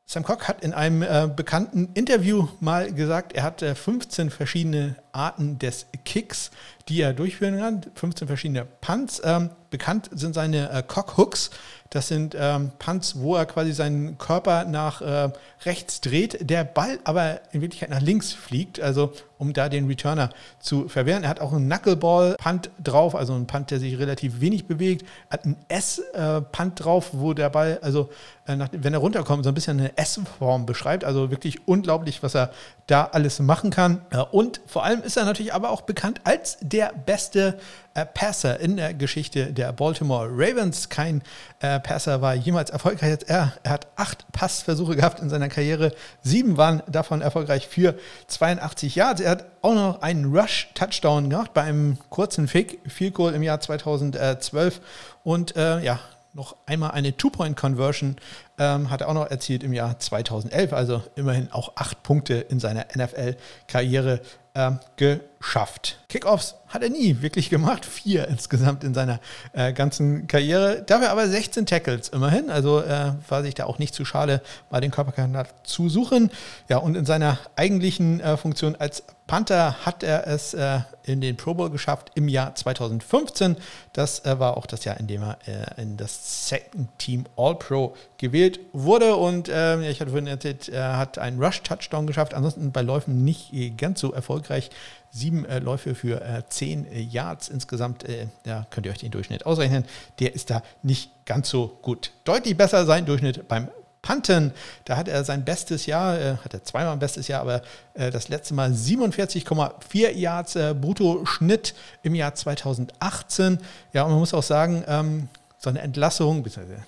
Sam 0.08 0.24
Cock 0.24 0.48
hat 0.48 0.64
in 0.64 0.74
einem 0.74 1.02
äh, 1.02 1.28
bekannten 1.36 1.90
Interview 1.96 2.48
mal 2.60 2.94
gesagt, 2.94 3.34
er 3.34 3.42
hat 3.42 3.64
äh, 3.64 3.74
15 3.74 4.30
verschiedene 4.30 4.96
Arten 5.16 5.58
des 5.60 5.88
Kicks, 6.04 6.52
die 6.88 7.02
er 7.02 7.14
durchführen 7.14 7.58
kann, 7.58 7.82
15 7.96 8.28
verschiedene 8.28 8.66
Punts. 8.66 9.22
Ähm, 9.24 9.50
bekannt 9.70 10.10
sind 10.14 10.36
seine 10.36 10.70
äh, 10.70 10.84
Cock 10.86 11.18
Hooks. 11.18 11.50
Das 11.90 12.08
sind 12.08 12.36
ähm, 12.38 12.72
Punts, 12.78 13.20
wo 13.20 13.36
er 13.36 13.46
quasi 13.46 13.72
seinen 13.72 14.18
Körper 14.18 14.66
nach 14.66 15.02
äh, 15.02 15.30
rechts 15.66 16.02
dreht, 16.02 16.50
der 16.50 16.64
Ball 16.64 17.00
aber 17.04 17.42
in 17.54 17.62
Wirklichkeit 17.62 17.90
nach 17.90 18.02
links 18.02 18.34
fliegt, 18.34 18.82
also 18.82 19.14
um 19.38 19.54
da 19.54 19.70
den 19.70 19.88
Returner 19.88 20.30
zu 20.60 20.88
verwehren. 20.88 21.24
Er 21.24 21.30
hat 21.30 21.42
auch 21.42 21.54
einen 21.54 21.68
Knuckleball-Punt 21.68 22.72
drauf, 22.84 23.16
also 23.16 23.34
einen 23.34 23.48
Punt, 23.48 23.72
der 23.72 23.80
sich 23.80 23.98
relativ 24.00 24.42
wenig 24.42 24.68
bewegt. 24.68 25.06
Er 25.30 25.34
hat 25.34 25.46
einen 25.46 25.58
S-Punt 25.68 26.84
drauf, 26.84 27.10
wo 27.14 27.34
der 27.34 27.50
Ball, 27.50 27.80
also 27.82 28.10
äh, 28.48 28.56
nach, 28.56 28.70
wenn 28.72 28.94
er 28.94 29.00
runterkommt, 29.00 29.44
so 29.44 29.52
ein 29.52 29.56
bisschen 29.56 29.80
eine 29.80 29.98
S-Form 29.98 30.66
beschreibt. 30.66 31.04
Also 31.04 31.32
wirklich 31.32 31.68
unglaublich, 31.68 32.24
was 32.24 32.36
er 32.36 32.52
da 32.88 33.06
alles 33.06 33.40
machen 33.40 33.72
kann. 33.72 34.02
Äh, 34.12 34.20
und 34.20 34.62
vor 34.66 34.84
allem 34.84 35.02
ist 35.06 35.18
er 35.18 35.26
natürlich 35.26 35.54
aber 35.54 35.70
auch 35.70 35.82
bekannt 35.82 36.22
als 36.24 36.58
der 36.62 36.92
beste 37.06 37.58
äh, 37.94 38.06
Passer 38.06 38.60
in 38.60 38.76
der 38.76 38.94
Geschichte 38.94 39.54
der 39.54 39.72
Baltimore 39.72 40.28
Ravens. 40.30 40.90
Kein 40.90 41.22
äh, 41.60 41.80
Passer 41.80 42.22
war 42.22 42.34
jemals 42.34 42.70
erfolgreich 42.70 43.20
er. 43.28 43.54
Er 43.64 43.72
hat 43.72 43.88
acht 43.96 44.30
Passversuche 44.32 44.96
gehabt 44.96 45.20
in 45.20 45.30
seiner 45.30 45.48
Karriere. 45.48 45.94
Sieben 46.22 46.58
waren 46.58 46.84
davon 46.88 47.22
erfolgreich 47.22 47.68
für 47.68 47.96
82 48.28 48.96
Yards. 48.96 49.22
Er 49.22 49.32
hat 49.32 49.46
auch 49.62 49.76
noch 49.76 50.02
einen 50.02 50.36
Rush-Touchdown 50.36 51.30
gemacht 51.30 51.54
bei 51.54 51.62
einem 51.62 51.98
kurzen 52.10 52.48
Fake 52.48 52.80
Field 52.88 53.14
Goal 53.14 53.34
im 53.34 53.44
Jahr 53.44 53.62
2012. 53.62 54.82
Und 55.24 55.56
äh, 55.56 55.82
ja, 55.82 56.00
noch 56.34 56.58
einmal 56.66 56.92
eine 56.92 57.16
Two-Point-Conversion 57.16 58.18
ähm, 58.58 58.90
hat 58.90 59.02
er 59.02 59.10
auch 59.10 59.14
noch 59.14 59.30
erzielt 59.30 59.64
im 59.64 59.74
Jahr 59.74 60.00
2011. 60.00 60.74
Also 60.74 61.02
immerhin 61.16 61.52
auch 61.52 61.74
acht 61.76 62.04
Punkte 62.04 62.36
in 62.36 62.60
seiner 62.60 62.86
NFL-Karriere 62.96 64.22
äh, 64.54 64.72
geschafft. 64.96 66.00
Kickoffs 66.10 66.56
hat 66.68 66.82
er 66.82 66.90
nie 66.90 67.22
wirklich 67.22 67.50
gemacht, 67.50 67.86
vier 67.86 68.28
insgesamt 68.28 68.84
in 68.84 68.94
seiner 68.94 69.20
äh, 69.54 69.74
ganzen 69.74 70.28
Karriere. 70.28 70.84
Dafür 70.84 71.12
aber 71.12 71.28
16 71.28 71.66
Tackles 71.66 72.10
immerhin, 72.10 72.50
also 72.50 72.82
äh, 72.82 73.14
war 73.28 73.44
sich 73.44 73.54
da 73.54 73.66
auch 73.66 73.80
nicht 73.80 73.94
zu 73.94 74.06
schade, 74.06 74.42
mal 74.70 74.82
den 74.82 74.92
Körperkontakt 74.92 75.68
zu 75.68 75.90
suchen. 75.90 76.32
Ja, 76.70 76.78
und 76.78 76.96
in 76.96 77.06
seiner 77.06 77.38
eigentlichen 77.56 78.22
äh, 78.22 78.38
Funktion 78.38 78.76
als 78.76 79.04
Panther 79.28 79.86
hat 79.86 80.04
er 80.04 80.28
es 80.28 80.54
äh, 80.54 80.80
in 81.04 81.20
den 81.20 81.36
Pro 81.36 81.56
Bowl 81.56 81.72
geschafft 81.72 82.12
im 82.14 82.28
Jahr 82.28 82.54
2015. 82.54 83.58
Das 83.92 84.24
äh, 84.24 84.40
war 84.40 84.56
auch 84.56 84.68
das 84.68 84.86
Jahr, 84.86 85.00
in 85.00 85.08
dem 85.08 85.24
er 85.24 85.38
äh, 85.48 85.82
in 85.82 85.98
das 85.98 86.48
Second 86.48 86.90
Team 87.00 87.26
All-Pro 87.36 87.96
gewählt 88.18 88.60
wurde. 88.72 89.16
Und 89.16 89.50
ähm, 89.52 89.82
ich 89.82 90.00
hatte 90.00 90.12
vorhin 90.12 90.28
erzählt, 90.28 90.70
er 90.70 90.98
hat 90.98 91.18
einen 91.18 91.42
Rush-Touchdown 91.42 92.06
geschafft. 92.06 92.36
Ansonsten 92.36 92.72
bei 92.72 92.82
Läufen 92.82 93.24
nicht 93.24 93.52
ganz 93.78 94.00
so 94.00 94.14
erfolgreich 94.14 94.70
sieben 95.10 95.46
äh, 95.46 95.60
Läufe 95.60 95.96
für 95.96 96.22
äh, 96.22 96.44
zehn 96.50 96.86
äh, 96.92 97.00
Yards 97.00 97.50
insgesamt. 97.50 98.04
Äh, 98.04 98.28
da 98.44 98.68
könnt 98.70 98.86
ihr 98.86 98.92
euch 98.92 99.00
den 99.00 99.12
Durchschnitt 99.12 99.46
ausrechnen. 99.46 99.86
Der 100.20 100.36
ist 100.36 100.50
da 100.52 100.62
nicht 100.84 101.10
ganz 101.26 101.50
so 101.50 101.80
gut. 101.82 102.12
Deutlich 102.26 102.56
besser 102.58 102.86
sein 102.86 103.06
Durchschnitt 103.06 103.48
beim 103.48 103.70
Panten. 104.06 104.54
Da 104.86 104.96
hat 104.98 105.08
er 105.08 105.24
sein 105.24 105.44
bestes 105.44 105.88
Jahr, 105.88 106.18
äh, 106.18 106.38
hat 106.38 106.54
er 106.54 106.64
zweimal 106.64 106.94
ein 106.94 107.00
bestes 107.00 107.28
Jahr, 107.28 107.42
aber 107.42 107.64
äh, 107.96 108.12
das 108.12 108.30
letzte 108.30 108.54
Mal 108.54 108.72
47,4 108.72 110.12
Yards 110.12 110.54
Brutto-Schnitt 110.80 111.74
im 112.04 112.16
Jahr 112.16 112.36
2018. 112.36 113.58
Ja, 113.92 114.04
und 114.04 114.12
man 114.12 114.20
muss 114.20 114.34
auch 114.34 114.44
sagen, 114.44 114.84
ähm, 114.88 115.28
so 115.58 115.72
eine 115.72 115.82
Entlassung, 115.82 116.44
beziehungsweise 116.44 116.84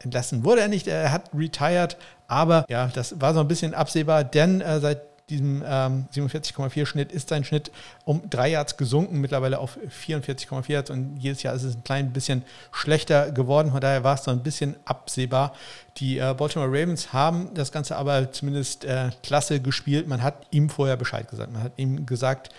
entlassen 0.00 0.44
wurde 0.44 0.60
er 0.60 0.68
nicht, 0.68 0.86
er 0.86 1.10
hat 1.10 1.30
retired, 1.34 1.96
aber 2.28 2.66
ja, 2.68 2.88
das 2.88 3.18
war 3.20 3.32
so 3.32 3.40
ein 3.40 3.48
bisschen 3.48 3.72
absehbar, 3.72 4.24
denn 4.24 4.62
seit 4.80 5.00
diesem 5.30 5.62
ähm, 5.66 6.06
47,4 6.12 6.86
Schnitt 6.86 7.12
ist 7.12 7.30
sein 7.30 7.44
Schnitt 7.44 7.70
um 8.04 8.28
drei 8.28 8.50
Yards 8.50 8.76
gesunken, 8.76 9.20
mittlerweile 9.20 9.58
auf 9.58 9.78
44,4 9.78 10.70
Yards 10.70 10.90
und 10.90 11.16
jedes 11.16 11.42
Jahr 11.42 11.54
ist 11.54 11.62
es 11.62 11.76
ein 11.76 11.84
klein 11.84 12.12
bisschen 12.12 12.42
schlechter 12.72 13.30
geworden. 13.30 13.70
Von 13.70 13.80
daher 13.80 14.04
war 14.04 14.14
es 14.14 14.24
so 14.24 14.30
ein 14.30 14.42
bisschen 14.42 14.76
absehbar. 14.84 15.54
Die 15.96 16.18
äh, 16.18 16.34
Baltimore 16.36 16.68
Ravens 16.68 17.12
haben 17.12 17.54
das 17.54 17.72
Ganze 17.72 17.96
aber 17.96 18.32
zumindest 18.32 18.84
äh, 18.84 19.10
klasse 19.22 19.60
gespielt. 19.60 20.08
Man 20.08 20.22
hat 20.22 20.46
ihm 20.50 20.68
vorher 20.68 20.96
Bescheid 20.96 21.28
gesagt. 21.28 21.52
Man 21.52 21.62
hat 21.62 21.72
ihm 21.76 22.04
gesagt, 22.04 22.50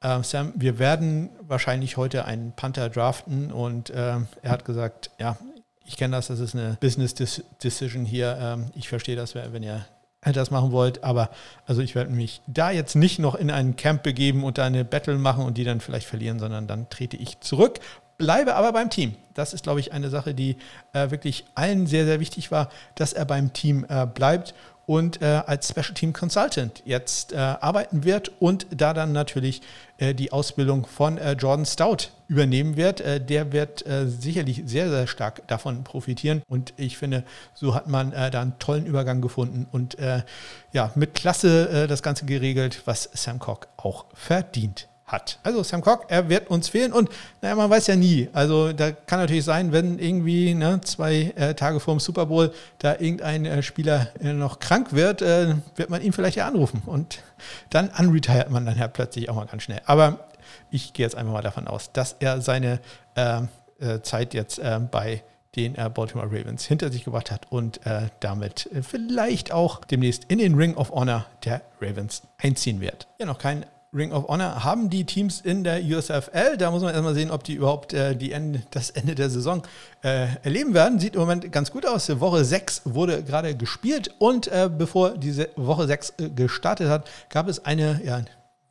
äh, 0.00 0.22
Sam, 0.22 0.52
wir 0.54 0.78
werden 0.78 1.30
wahrscheinlich 1.40 1.96
heute 1.96 2.24
einen 2.24 2.52
Panther 2.52 2.88
draften 2.88 3.50
und 3.50 3.90
äh, 3.90 4.18
er 4.42 4.50
hat 4.50 4.64
gesagt, 4.64 5.10
ja, 5.18 5.36
ich 5.84 5.96
kenne 5.96 6.16
das, 6.16 6.28
das 6.28 6.40
ist 6.40 6.54
eine 6.54 6.76
Business 6.80 7.14
Decision 7.62 8.04
hier. 8.04 8.36
Ähm, 8.40 8.66
ich 8.74 8.88
verstehe 8.88 9.16
das, 9.16 9.34
wenn 9.34 9.62
ihr 9.62 9.86
das 10.32 10.50
machen 10.50 10.72
wollt. 10.72 11.04
Aber 11.04 11.30
also 11.66 11.82
ich 11.82 11.94
werde 11.94 12.10
mich 12.10 12.40
da 12.46 12.70
jetzt 12.70 12.96
nicht 12.96 13.18
noch 13.18 13.34
in 13.34 13.50
ein 13.50 13.76
Camp 13.76 14.02
begeben 14.02 14.44
und 14.44 14.58
da 14.58 14.64
eine 14.64 14.84
Battle 14.84 15.18
machen 15.18 15.44
und 15.44 15.58
die 15.58 15.64
dann 15.64 15.80
vielleicht 15.80 16.06
verlieren, 16.06 16.38
sondern 16.38 16.66
dann 16.66 16.88
trete 16.88 17.16
ich 17.16 17.40
zurück. 17.40 17.80
Bleibe 18.18 18.54
aber 18.54 18.72
beim 18.72 18.88
Team. 18.88 19.14
Das 19.34 19.52
ist, 19.52 19.64
glaube 19.64 19.80
ich, 19.80 19.92
eine 19.92 20.08
Sache, 20.08 20.34
die 20.34 20.56
äh, 20.94 21.10
wirklich 21.10 21.44
allen 21.54 21.86
sehr, 21.86 22.06
sehr 22.06 22.18
wichtig 22.18 22.50
war, 22.50 22.70
dass 22.94 23.12
er 23.12 23.26
beim 23.26 23.52
Team 23.52 23.84
äh, 23.88 24.06
bleibt 24.06 24.54
und 24.86 25.20
äh, 25.20 25.42
als 25.46 25.68
Special 25.68 25.94
Team 25.94 26.12
Consultant 26.12 26.82
jetzt 26.84 27.32
äh, 27.32 27.36
arbeiten 27.36 28.04
wird 28.04 28.32
und 28.40 28.66
da 28.70 28.94
dann 28.94 29.12
natürlich 29.12 29.60
äh, 29.98 30.14
die 30.14 30.32
Ausbildung 30.32 30.86
von 30.86 31.18
äh, 31.18 31.32
Jordan 31.32 31.66
Stout 31.66 32.08
übernehmen 32.28 32.76
wird. 32.76 33.00
Äh, 33.00 33.20
der 33.20 33.52
wird 33.52 33.84
äh, 33.86 34.06
sicherlich 34.06 34.62
sehr, 34.64 34.88
sehr 34.88 35.08
stark 35.08 35.46
davon 35.48 35.82
profitieren 35.82 36.42
und 36.48 36.72
ich 36.76 36.96
finde, 36.96 37.24
so 37.54 37.74
hat 37.74 37.88
man 37.88 38.12
da 38.12 38.40
einen 38.40 38.58
tollen 38.58 38.86
Übergang 38.86 39.20
gefunden 39.20 39.66
und 39.70 39.96
ja, 40.72 40.90
mit 40.94 41.14
Klasse 41.14 41.86
das 41.88 42.02
Ganze 42.02 42.26
geregelt, 42.26 42.82
was 42.84 43.08
Sam 43.12 43.38
Cock 43.38 43.68
auch 43.76 44.06
verdient 44.14 44.88
hat. 45.06 45.38
Also 45.44 45.62
Sam 45.62 45.82
Cock, 45.82 46.06
er 46.08 46.28
wird 46.28 46.50
uns 46.50 46.68
fehlen 46.68 46.92
und 46.92 47.08
naja, 47.40 47.54
man 47.54 47.70
weiß 47.70 47.86
ja 47.86 47.96
nie. 47.96 48.28
Also 48.32 48.72
da 48.72 48.90
kann 48.90 49.20
natürlich 49.20 49.44
sein, 49.44 49.70
wenn 49.70 49.98
irgendwie 49.98 50.52
ne, 50.52 50.80
zwei 50.82 51.32
äh, 51.36 51.54
Tage 51.54 51.78
vor 51.78 51.94
dem 51.94 52.00
Super 52.00 52.26
Bowl 52.26 52.52
da 52.78 52.94
irgendein 52.98 53.46
äh, 53.46 53.62
Spieler 53.62 54.08
äh, 54.20 54.32
noch 54.32 54.58
krank 54.58 54.92
wird, 54.92 55.22
äh, 55.22 55.54
wird 55.76 55.90
man 55.90 56.02
ihn 56.02 56.12
vielleicht 56.12 56.36
ja 56.36 56.48
anrufen 56.48 56.82
und 56.86 57.20
dann 57.70 57.90
unretired 57.96 58.50
man 58.50 58.66
dann 58.66 58.76
ja 58.76 58.88
plötzlich 58.88 59.30
auch 59.30 59.36
mal 59.36 59.46
ganz 59.46 59.62
schnell. 59.62 59.80
Aber 59.86 60.26
ich 60.70 60.92
gehe 60.92 61.06
jetzt 61.06 61.14
einfach 61.14 61.32
mal 61.32 61.42
davon 61.42 61.68
aus, 61.68 61.92
dass 61.92 62.16
er 62.18 62.40
seine 62.40 62.80
ähm, 63.14 63.48
äh, 63.78 64.00
Zeit 64.00 64.34
jetzt 64.34 64.58
äh, 64.58 64.80
bei 64.80 65.22
den 65.54 65.72
Baltimore 65.72 66.26
Ravens 66.26 66.66
hinter 66.66 66.92
sich 66.92 67.04
gebracht 67.04 67.30
hat 67.30 67.50
und 67.50 67.80
damit 68.20 68.68
vielleicht 68.82 69.52
auch 69.52 69.86
demnächst 69.86 70.24
in 70.24 70.36
den 70.36 70.54
Ring 70.54 70.74
of 70.76 70.90
Honor 70.90 71.24
der 71.46 71.62
Ravens 71.80 72.24
einziehen 72.36 72.82
wird. 72.82 73.08
Ja, 73.18 73.24
noch 73.24 73.38
kein 73.38 73.64
Ring 73.96 74.12
of 74.12 74.28
Honor 74.28 74.62
haben 74.62 74.90
die 74.90 75.04
Teams 75.04 75.40
in 75.40 75.64
der 75.64 75.82
USFL. 75.82 76.56
Da 76.58 76.70
muss 76.70 76.82
man 76.82 76.92
erstmal 76.92 77.14
sehen, 77.14 77.30
ob 77.30 77.44
die 77.44 77.54
überhaupt 77.54 77.92
äh, 77.92 78.14
die 78.14 78.32
Ende, 78.32 78.62
das 78.70 78.90
Ende 78.90 79.14
der 79.14 79.30
Saison 79.30 79.62
äh, 80.02 80.26
erleben 80.42 80.74
werden. 80.74 81.00
Sieht 81.00 81.14
im 81.14 81.20
Moment 81.20 81.50
ganz 81.50 81.70
gut 81.70 81.86
aus. 81.86 82.08
Woche 82.20 82.44
6 82.44 82.82
wurde 82.84 83.22
gerade 83.22 83.56
gespielt 83.56 84.14
und 84.18 84.48
äh, 84.48 84.68
bevor 84.68 85.16
diese 85.16 85.48
Woche 85.56 85.86
6 85.86 86.14
äh, 86.18 86.28
gestartet 86.30 86.88
hat, 86.88 87.08
gab 87.30 87.48
es 87.48 87.64
eine 87.64 88.00
ja, 88.04 88.20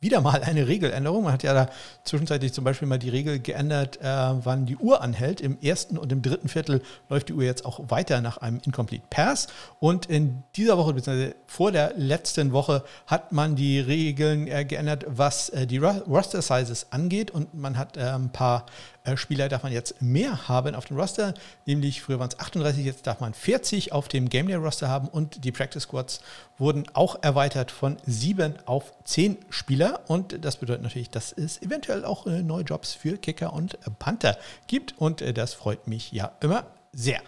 wieder 0.00 0.20
mal 0.20 0.42
eine 0.42 0.68
Regeländerung. 0.68 1.24
Man 1.24 1.32
hat 1.32 1.42
ja 1.42 1.54
da 1.54 1.68
zwischenzeitlich 2.04 2.52
zum 2.52 2.64
Beispiel 2.64 2.86
mal 2.86 2.98
die 2.98 3.08
Regel 3.08 3.38
geändert, 3.38 3.98
äh, 4.00 4.04
wann 4.04 4.66
die 4.66 4.76
Uhr 4.76 5.00
anhält. 5.00 5.40
Im 5.40 5.58
ersten 5.60 5.98
und 5.98 6.12
im 6.12 6.22
dritten 6.22 6.48
Viertel 6.48 6.82
läuft 7.08 7.28
die 7.28 7.32
Uhr 7.32 7.42
jetzt 7.42 7.64
auch 7.64 7.80
weiter 7.88 8.20
nach 8.20 8.38
einem 8.38 8.60
Incomplete 8.64 9.04
Pass. 9.10 9.48
Und 9.80 10.06
in 10.06 10.42
dieser 10.54 10.78
Woche, 10.78 10.92
beziehungsweise 10.92 11.34
vor 11.46 11.72
der 11.72 11.94
letzten 11.96 12.52
Woche, 12.52 12.84
hat 13.06 13.32
man 13.32 13.56
die 13.56 13.80
Regeln 13.80 14.46
äh, 14.48 14.64
geändert, 14.64 15.04
was 15.08 15.48
äh, 15.50 15.66
die 15.66 15.78
Roster 15.78 16.42
Sizes 16.42 16.86
angeht. 16.90 17.30
Und 17.30 17.54
man 17.54 17.78
hat 17.78 17.96
äh, 17.96 18.02
ein 18.02 18.30
paar 18.30 18.66
Spieler 19.14 19.48
darf 19.48 19.62
man 19.62 19.72
jetzt 19.72 20.02
mehr 20.02 20.48
haben 20.48 20.74
auf 20.74 20.86
dem 20.86 20.98
Roster, 20.98 21.34
nämlich 21.64 22.02
früher 22.02 22.18
waren 22.18 22.28
es 22.28 22.38
38, 22.40 22.84
jetzt 22.84 23.06
darf 23.06 23.20
man 23.20 23.34
40 23.34 23.92
auf 23.92 24.08
dem 24.08 24.28
Game 24.28 24.48
Day 24.48 24.56
Roster 24.56 24.88
haben. 24.88 25.08
Und 25.08 25.44
die 25.44 25.52
Practice 25.52 25.84
Squads 25.84 26.20
wurden 26.58 26.84
auch 26.94 27.22
erweitert 27.22 27.70
von 27.70 27.98
7 28.06 28.54
auf 28.66 28.92
10 29.04 29.38
Spieler. 29.50 30.00
Und 30.08 30.44
das 30.44 30.56
bedeutet 30.56 30.82
natürlich, 30.82 31.10
dass 31.10 31.32
es 31.32 31.62
eventuell 31.62 32.04
auch 32.04 32.26
äh, 32.26 32.42
neue 32.42 32.64
Jobs 32.64 32.94
für 32.94 33.16
Kicker 33.18 33.52
und 33.52 33.78
Panther 33.98 34.38
gibt. 34.66 34.94
Und 34.98 35.22
äh, 35.22 35.32
das 35.32 35.54
freut 35.54 35.86
mich 35.86 36.10
ja 36.12 36.32
immer 36.40 36.64
sehr. 36.92 37.20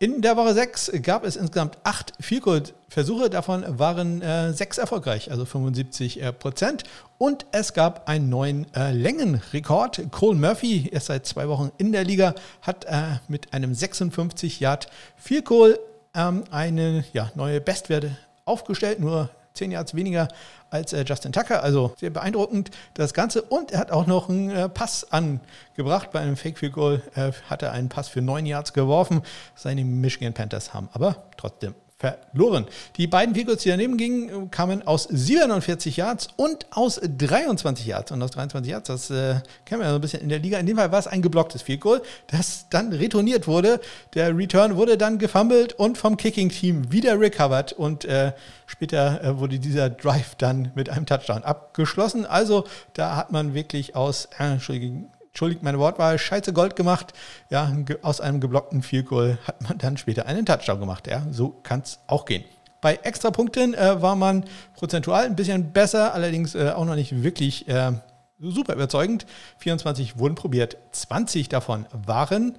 In 0.00 0.22
der 0.22 0.36
Woche 0.36 0.54
6 0.54 0.92
gab 1.02 1.24
es 1.24 1.34
insgesamt 1.34 1.76
acht 1.82 2.12
Vielkurt-Versuche, 2.20 3.30
davon 3.30 3.64
waren 3.80 4.22
äh, 4.22 4.52
sechs 4.52 4.78
erfolgreich, 4.78 5.32
also 5.32 5.44
75 5.44 6.22
äh, 6.22 6.32
Prozent. 6.32 6.84
Und 7.18 7.46
es 7.50 7.72
gab 7.72 8.08
einen 8.08 8.28
neuen 8.28 8.72
äh, 8.74 8.92
Längenrekord. 8.92 10.12
Cole 10.12 10.38
Murphy 10.38 10.86
ist 10.86 11.06
seit 11.06 11.26
zwei 11.26 11.48
Wochen 11.48 11.72
in 11.78 11.90
der 11.90 12.04
Liga, 12.04 12.36
hat 12.62 12.84
äh, 12.84 13.18
mit 13.26 13.52
einem 13.52 13.74
56 13.74 14.60
Yard 14.60 14.86
Vielkohl 15.16 15.80
ähm, 16.14 16.44
eine 16.52 17.04
ja, 17.12 17.32
neue 17.34 17.60
Bestwerte 17.60 18.16
aufgestellt, 18.44 19.00
nur 19.00 19.30
10 19.58 19.70
Yards 19.72 19.94
weniger 19.94 20.28
als 20.70 20.92
äh, 20.92 21.04
Justin 21.06 21.32
Tucker. 21.32 21.62
Also 21.62 21.92
sehr 21.98 22.10
beeindruckend 22.10 22.70
das 22.94 23.14
Ganze. 23.14 23.42
Und 23.42 23.72
er 23.72 23.80
hat 23.80 23.90
auch 23.90 24.06
noch 24.06 24.28
einen 24.28 24.50
äh, 24.50 24.68
Pass 24.68 25.06
angebracht. 25.12 26.10
Bei 26.12 26.20
einem 26.20 26.36
Fake 26.36 26.58
Field 26.58 26.72
Goal 26.72 27.02
äh, 27.14 27.32
hat 27.48 27.62
er 27.62 27.72
einen 27.72 27.88
Pass 27.88 28.08
für 28.08 28.22
9 28.22 28.46
Yards 28.46 28.72
geworfen. 28.72 29.22
Seine 29.54 29.84
Michigan 29.84 30.32
Panthers 30.32 30.72
haben 30.72 30.88
aber 30.92 31.24
trotzdem 31.36 31.74
verloren. 31.98 32.66
Die 32.96 33.08
beiden 33.08 33.34
Field 33.34 33.48
die 33.64 33.68
daneben 33.68 33.96
gingen, 33.96 34.50
kamen 34.50 34.86
aus 34.86 35.08
47 35.10 35.96
Yards 35.96 36.28
und 36.36 36.66
aus 36.70 37.00
23 37.02 37.86
Yards. 37.86 38.12
Und 38.12 38.22
aus 38.22 38.30
23 38.30 38.70
Yards, 38.70 38.86
das 38.86 39.10
äh, 39.10 39.40
kennen 39.64 39.80
wir 39.80 39.86
ja 39.86 39.90
so 39.90 39.96
ein 39.96 40.00
bisschen 40.00 40.22
in 40.22 40.28
der 40.28 40.38
Liga. 40.38 40.58
In 40.58 40.66
dem 40.66 40.76
Fall 40.76 40.92
war 40.92 41.00
es 41.00 41.08
ein 41.08 41.22
geblocktes 41.22 41.62
Field 41.62 41.80
Goal, 41.80 42.02
das 42.28 42.66
dann 42.70 42.92
retourniert 42.92 43.48
wurde. 43.48 43.80
Der 44.14 44.36
Return 44.36 44.76
wurde 44.76 44.96
dann 44.96 45.18
gefummelt 45.18 45.72
und 45.72 45.98
vom 45.98 46.16
Kicking-Team 46.16 46.92
wieder 46.92 47.18
recovered. 47.18 47.72
Und 47.72 48.04
äh, 48.04 48.32
später 48.66 49.24
äh, 49.24 49.38
wurde 49.38 49.58
dieser 49.58 49.90
Drive 49.90 50.36
dann 50.36 50.70
mit 50.76 50.90
einem 50.90 51.06
Touchdown 51.06 51.42
abgeschlossen. 51.42 52.26
Also 52.26 52.64
da 52.92 53.16
hat 53.16 53.32
man 53.32 53.54
wirklich 53.54 53.96
aus, 53.96 54.28
äh, 54.38 54.52
Entschuldigung, 54.52 55.10
entschuldigt 55.38 55.62
meine 55.62 55.78
Wortwahl, 55.78 56.18
scheiße 56.18 56.52
Gold 56.52 56.74
gemacht. 56.74 57.12
Ja, 57.48 57.72
aus 58.02 58.20
einem 58.20 58.40
geblockten 58.40 58.82
Field 58.82 59.06
Goal 59.06 59.38
hat 59.46 59.62
man 59.62 59.78
dann 59.78 59.96
später 59.96 60.26
einen 60.26 60.44
Touchdown 60.44 60.80
gemacht. 60.80 61.06
Ja, 61.06 61.24
so 61.30 61.50
kann 61.62 61.78
es 61.78 62.00
auch 62.08 62.24
gehen. 62.24 62.42
Bei 62.80 62.96
Extrapunkten 62.96 63.72
äh, 63.74 64.02
war 64.02 64.16
man 64.16 64.44
prozentual 64.74 65.26
ein 65.26 65.36
bisschen 65.36 65.70
besser, 65.70 66.12
allerdings 66.12 66.56
äh, 66.56 66.70
auch 66.70 66.84
noch 66.84 66.96
nicht 66.96 67.22
wirklich 67.22 67.68
äh, 67.68 67.92
super 68.40 68.74
überzeugend. 68.74 69.26
24 69.58 70.18
wurden 70.18 70.34
probiert, 70.34 70.76
20 70.90 71.48
davon 71.48 71.86
waren 71.92 72.56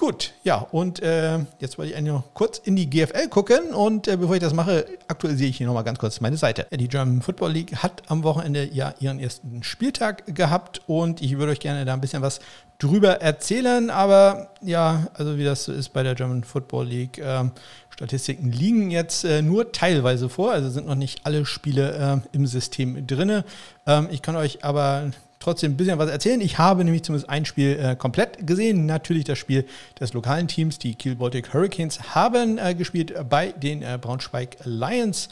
Gut, 0.00 0.32
ja, 0.44 0.66
und 0.72 1.02
äh, 1.02 1.40
jetzt 1.58 1.76
wollte 1.76 1.90
ich 1.92 1.98
eigentlich 1.98 2.14
noch 2.14 2.32
kurz 2.32 2.56
in 2.56 2.74
die 2.74 2.88
GFL 2.88 3.28
gucken 3.28 3.74
und 3.74 4.08
äh, 4.08 4.16
bevor 4.16 4.34
ich 4.34 4.40
das 4.40 4.54
mache, 4.54 4.86
aktualisiere 5.08 5.50
ich 5.50 5.58
hier 5.58 5.66
nochmal 5.66 5.84
ganz 5.84 5.98
kurz 5.98 6.22
meine 6.22 6.38
Seite. 6.38 6.66
Die 6.72 6.88
German 6.88 7.20
Football 7.20 7.52
League 7.52 7.76
hat 7.76 8.04
am 8.08 8.22
Wochenende 8.22 8.66
ja 8.72 8.94
ihren 8.98 9.20
ersten 9.20 9.62
Spieltag 9.62 10.34
gehabt 10.34 10.80
und 10.86 11.20
ich 11.20 11.36
würde 11.36 11.52
euch 11.52 11.60
gerne 11.60 11.84
da 11.84 11.92
ein 11.92 12.00
bisschen 12.00 12.22
was 12.22 12.40
drüber 12.78 13.20
erzählen, 13.20 13.90
aber 13.90 14.48
ja, 14.62 15.08
also 15.12 15.36
wie 15.36 15.44
das 15.44 15.64
so 15.64 15.72
ist 15.72 15.90
bei 15.90 16.02
der 16.02 16.14
German 16.14 16.44
Football 16.44 16.86
League, 16.86 17.18
äh, 17.18 17.50
Statistiken 17.90 18.50
liegen 18.50 18.90
jetzt 18.90 19.24
äh, 19.24 19.42
nur 19.42 19.70
teilweise 19.70 20.30
vor, 20.30 20.52
also 20.52 20.70
sind 20.70 20.86
noch 20.86 20.94
nicht 20.94 21.26
alle 21.26 21.44
Spiele 21.44 22.22
äh, 22.32 22.34
im 22.34 22.46
System 22.46 23.06
drin. 23.06 23.44
Ähm, 23.86 24.08
ich 24.10 24.22
kann 24.22 24.36
euch 24.36 24.64
aber 24.64 25.10
trotzdem 25.40 25.72
ein 25.72 25.76
bisschen 25.76 25.98
was 25.98 26.10
erzählen. 26.10 26.40
Ich 26.40 26.58
habe 26.58 26.84
nämlich 26.84 27.02
zumindest 27.02 27.30
ein 27.30 27.46
Spiel 27.46 27.78
äh, 27.80 27.96
komplett 27.96 28.46
gesehen. 28.46 28.86
Natürlich 28.86 29.24
das 29.24 29.38
Spiel 29.38 29.64
des 29.98 30.12
lokalen 30.12 30.46
Teams. 30.46 30.78
Die 30.78 30.94
Kiel 30.94 31.16
Baltic 31.16 31.52
Hurricanes 31.52 32.14
haben 32.14 32.58
äh, 32.58 32.74
gespielt 32.74 33.14
bei 33.28 33.52
den 33.52 33.82
äh, 33.82 33.98
Braunschweig 34.00 34.58
Lions 34.64 35.30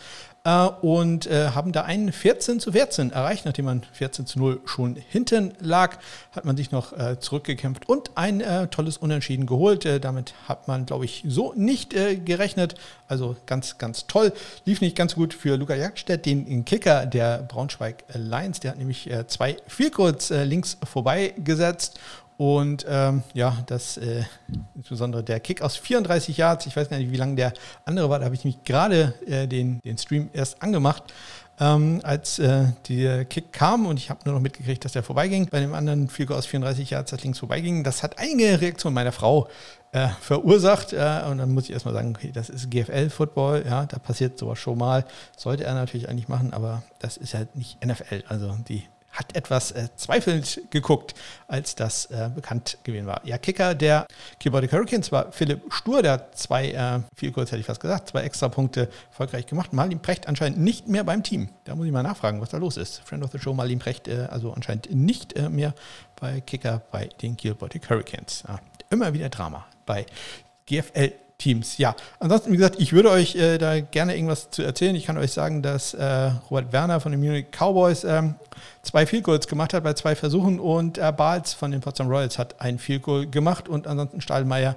und 0.57 1.27
äh, 1.27 1.51
haben 1.51 1.73
da 1.73 1.83
einen 1.83 2.13
14 2.13 2.61
zu 2.61 2.73
14 2.73 3.13
erreicht, 3.13 3.45
nachdem 3.45 3.67
man 3.67 3.83
14 3.93 4.27
zu 4.27 4.39
0 4.39 4.61
schon 4.65 4.97
hinten 4.97 5.53
lag, 5.61 5.99
hat 6.33 6.45
man 6.45 6.57
sich 6.57 6.71
noch 6.71 6.93
äh, 6.93 7.19
zurückgekämpft 7.19 7.89
und 7.89 8.13
ein 8.15 8.41
äh, 8.41 8.67
tolles 8.69 8.97
Unentschieden 8.97 9.47
geholt. 9.47 9.85
Äh, 9.85 10.01
damit 10.01 10.35
hat 10.47 10.69
man, 10.69 10.87
glaube 10.87 11.05
ich, 11.05 11.25
so 11.27 11.53
nicht 11.55 11.93
äh, 11.95 12.17
gerechnet. 12.17 12.77
Also 13.09 13.37
ganz, 13.47 13.79
ganz 13.79 14.07
toll. 14.07 14.33
Lief 14.65 14.81
nicht 14.81 14.97
ganz 14.97 15.15
gut 15.15 15.35
für 15.35 15.57
Luca 15.57 15.75
Jagdstedt, 15.75 16.25
den 16.27 16.65
Kicker 16.65 17.07
der 17.07 17.39
Braunschweig 17.39 18.05
Lions. 18.15 18.61
Der 18.61 18.73
hat 18.73 18.79
nämlich 18.79 19.11
zwei 19.29 19.57
viel 19.67 19.91
kurz 19.91 20.29
links 20.31 20.77
vorbei 20.85 21.33
gesetzt 21.39 21.99
und 22.38 22.87
ähm, 22.88 23.24
ja, 23.35 23.59
das 23.66 23.96
äh, 23.96 24.22
insbesondere 24.77 25.24
der 25.24 25.40
Kick 25.40 25.61
aus 25.61 25.77
34 25.77 26.37
Yards, 26.37 26.66
ich 26.66 26.77
weiß 26.77 26.88
gar 26.88 26.96
nicht, 26.96 27.11
wie 27.11 27.16
lange 27.16 27.35
der 27.35 27.53
andere 27.85 28.09
war, 28.09 28.20
da 28.20 28.27
habe 28.27 28.37
ich 28.37 28.44
mich 28.44 28.62
gerade 28.62 29.12
äh, 29.27 29.48
den, 29.48 29.81
den 29.81 29.98
Stream 29.98 30.31
erst 30.33 30.62
angemacht, 30.62 31.03
ähm, 31.59 32.01
als 32.05 32.38
äh, 32.38 32.66
der 32.88 33.24
Kick 33.24 33.53
kam 33.53 33.87
und 33.87 33.96
ich 33.96 34.09
habe 34.09 34.20
nur 34.24 34.35
noch 34.35 34.40
mitgekriegt, 34.40 34.85
dass 34.85 34.92
der 34.92 35.03
vorbeiging. 35.03 35.48
Bei 35.51 35.59
dem 35.59 35.74
anderen 35.74 36.09
Field 36.09 36.31
aus 36.31 36.46
34 36.46 36.90
Yards, 36.90 37.11
das 37.11 37.24
links 37.24 37.40
vorbeiging, 37.40 37.83
das 37.83 38.05
hat 38.05 38.20
einige 38.20 38.61
Reaktionen 38.61 38.94
meiner 38.94 39.11
Frau 39.11 39.48
äh, 39.90 40.07
verursacht. 40.20 40.92
Äh, 40.92 41.24
und 41.29 41.38
dann 41.38 41.51
muss 41.51 41.64
ich 41.64 41.72
erstmal 41.72 41.94
sagen, 41.94 42.14
okay, 42.16 42.31
das 42.33 42.51
ist 42.51 42.70
GFL-Football, 42.70 43.64
ja, 43.66 43.87
da 43.87 43.98
passiert 43.98 44.38
sowas 44.38 44.61
schon 44.61 44.79
mal. 44.79 45.05
Sollte 45.37 45.64
er 45.64 45.74
natürlich 45.74 46.09
eigentlich 46.09 46.29
machen, 46.29 46.53
aber 46.53 46.85
das 47.01 47.16
ist 47.16 47.35
halt 47.35 47.57
nicht 47.57 47.85
NFL. 47.85 48.22
Also 48.29 48.57
die 48.68 48.85
hat 49.18 49.35
etwas 49.35 49.72
äh, 49.72 49.88
zweifelnd 49.96 50.61
geguckt, 50.70 51.14
als 51.48 51.74
das 51.74 52.07
äh, 52.07 52.31
bekannt 52.33 52.78
gewesen 52.85 53.07
war. 53.07 53.20
Ja, 53.24 53.37
Kicker 53.37 53.74
der 53.74 54.07
Keyboardic 54.38 54.72
Hurricanes 54.72 55.11
war 55.11 55.33
Philipp 55.33 55.62
Stur, 55.72 56.02
der 56.02 56.12
hat 56.12 56.38
zwei, 56.38 56.70
äh, 56.70 57.00
viel 57.16 57.33
kurz 57.33 57.50
hätte 57.50 57.61
ich 57.61 57.66
fast 57.66 57.81
gesagt, 57.81 58.11
zwei 58.11 58.22
extra 58.22 58.48
Punkte 58.48 58.88
erfolgreich 59.11 59.46
gemacht. 59.46 59.72
Marlin 59.72 60.00
Precht 60.00 60.28
anscheinend 60.28 60.61
nicht 60.61 60.87
mehr 60.87 61.02
beim 61.02 61.24
Team. 61.24 61.48
Da 61.64 61.74
muss 61.74 61.87
ich 61.87 61.92
mal 61.92 62.04
nachfragen, 62.04 62.40
was 62.40 62.50
da 62.50 62.59
los 62.59 62.76
ist. 62.76 63.00
Friend 63.04 63.24
of 63.24 63.33
the 63.33 63.38
Show, 63.40 63.52
Marlin 63.52 63.81
Precht, 63.81 64.07
äh, 64.07 64.28
also 64.31 64.52
anscheinend 64.52 64.94
nicht 64.94 65.35
äh, 65.37 65.48
mehr 65.48 65.74
bei 66.20 66.40
Kicker 66.40 66.83
bei 66.92 67.09
den 67.20 67.37
Kiel 67.37 67.54
Baltic 67.54 67.90
Hurricanes. 67.90 68.44
Ja, 68.46 68.61
immer 68.90 69.12
wieder 69.12 69.28
Drama 69.28 69.66
bei 69.85 70.07
GFL 70.66 71.12
Teams. 71.38 71.79
Ja, 71.79 71.94
ansonsten, 72.18 72.51
wie 72.51 72.57
gesagt, 72.57 72.81
ich 72.81 72.92
würde 72.92 73.11
euch 73.11 73.37
äh, 73.37 73.59
da 73.59 73.79
gerne 73.79 74.14
irgendwas 74.14 74.51
zu 74.51 74.62
erzählen. 74.62 74.96
Ich 74.96 75.07
kann 75.07 75.16
euch 75.16 75.31
sagen, 75.31 75.62
dass 75.62 75.94
äh, 75.94 76.33
Robert 76.51 76.72
Werner 76.72 76.98
von 76.98 77.12
den 77.12 77.20
Munich 77.20 77.46
Cowboys 77.53 78.03
ähm, 78.03 78.35
zwei 78.83 79.07
Field 79.07 79.22
Goals 79.22 79.46
gemacht 79.46 79.72
hat 79.72 79.85
bei 79.85 79.92
zwei 79.92 80.16
Versuchen 80.16 80.59
und 80.59 80.98
äh, 80.98 81.12
Bals 81.16 81.55
von 81.55 81.70
den 81.70 81.81
Potsdam 81.81 82.09
Royals 82.09 82.38
hat 82.38 82.61
ein 82.61 82.81
Field 82.81 83.03
Goal 83.03 83.27
gemacht 83.29 83.68
und 83.68 83.87
ansonsten 83.87 84.20
Stahlmeier 84.20 84.74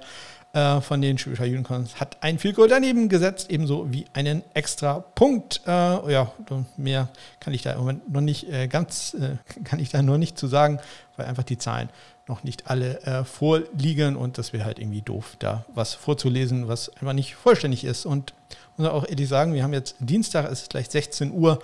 äh, 0.52 0.80
von 0.80 1.02
den 1.02 1.18
Schwäbischer 1.18 1.44
Unicorns 1.44 1.98
hat 1.98 2.18
ein 2.20 2.38
Field 2.38 2.54
Goal 2.54 2.68
daneben 2.68 3.08
gesetzt, 3.08 3.50
ebenso 3.50 3.90
wie 3.90 4.04
einen 4.12 4.44
extra 4.54 5.00
Punkt. 5.00 5.62
Äh, 5.66 6.12
ja, 6.12 6.30
mehr 6.76 7.08
kann 7.40 7.54
ich 7.54 7.62
da 7.62 7.72
im 7.72 7.78
Moment 7.78 8.12
noch 8.12 8.20
nicht 8.20 8.48
äh, 8.48 8.68
ganz, 8.68 9.16
kann 9.64 9.80
ich 9.80 9.88
da 9.88 10.00
noch 10.00 10.16
nicht 10.16 10.38
zu 10.38 10.46
sagen, 10.46 10.78
weil 11.16 11.26
einfach 11.26 11.42
die 11.42 11.58
Zahlen 11.58 11.88
noch 12.28 12.44
nicht 12.44 12.68
alle 12.68 13.00
äh, 13.02 13.24
vorliegen 13.24 14.16
und 14.16 14.38
das 14.38 14.52
wäre 14.52 14.64
halt 14.64 14.78
irgendwie 14.78 15.02
doof, 15.02 15.36
da 15.38 15.64
was 15.74 15.94
vorzulesen, 15.94 16.68
was 16.68 16.88
einfach 16.96 17.12
nicht 17.12 17.34
vollständig 17.34 17.84
ist. 17.84 18.06
Und 18.06 18.34
muss 18.76 18.88
auch 18.88 19.06
ehrlich 19.08 19.28
sagen, 19.28 19.54
wir 19.54 19.62
haben 19.62 19.72
jetzt 19.72 19.96
Dienstag, 19.98 20.50
es 20.50 20.62
ist 20.62 20.70
gleich 20.70 20.88
16 20.88 21.32
Uhr. 21.32 21.60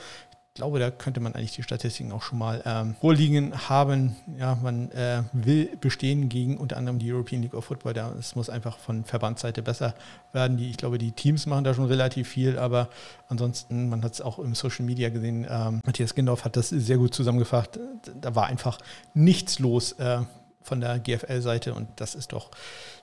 glaube, 0.55 0.81
da 0.81 0.90
könnte 0.90 1.21
man 1.21 1.35
eigentlich 1.35 1.55
die 1.55 1.62
Statistiken 1.62 2.11
auch 2.11 2.23
schon 2.23 2.38
mal 2.38 2.61
ähm, 2.66 2.97
vorliegen 3.01 3.68
haben. 3.68 4.16
Ja, 4.37 4.57
man 4.61 4.90
äh, 4.90 5.23
will 5.33 5.71
bestehen 5.81 6.29
gegen 6.29 6.57
unter 6.59 6.77
anderem 6.77 6.99
die 6.99 7.12
European 7.12 7.42
League 7.42 7.55
of 7.55 7.66
Football. 7.66 7.97
Es 8.18 8.35
muss 8.35 8.51
einfach 8.51 8.77
von 8.77 9.05
Verbandsseite 9.05 9.62
besser 9.62 9.94
werden. 10.33 10.57
Die, 10.57 10.68
ich 10.68 10.77
glaube, 10.77 10.99
die 10.99 11.12
Teams 11.12 11.47
machen 11.47 11.62
da 11.62 11.75
schon 11.75 11.85
relativ 11.85 12.29
viel, 12.29 12.59
aber 12.59 12.88
ansonsten, 13.29 13.88
man 13.88 14.03
hat 14.03 14.14
es 14.14 14.21
auch 14.21 14.40
im 14.40 14.57
Social 14.57 14.85
Media 14.85 15.11
gesehen, 15.11 15.47
ähm, 15.49 15.81
Matthias 15.87 16.16
Gindorf 16.16 16.44
hat 16.44 16.57
das 16.57 16.71
sehr 16.71 16.99
gut 16.99 17.14
zusammengefasst. 17.14 17.79
Da 18.21 18.35
war 18.35 18.47
einfach 18.47 18.81
nichts 19.14 19.61
los 19.61 19.92
äh, 19.92 20.23
von 20.68 20.81
der 20.81 20.98
GFL-Seite 20.98 21.74
und 21.74 21.88
das 21.96 22.14
ist 22.14 22.33
doch 22.33 22.50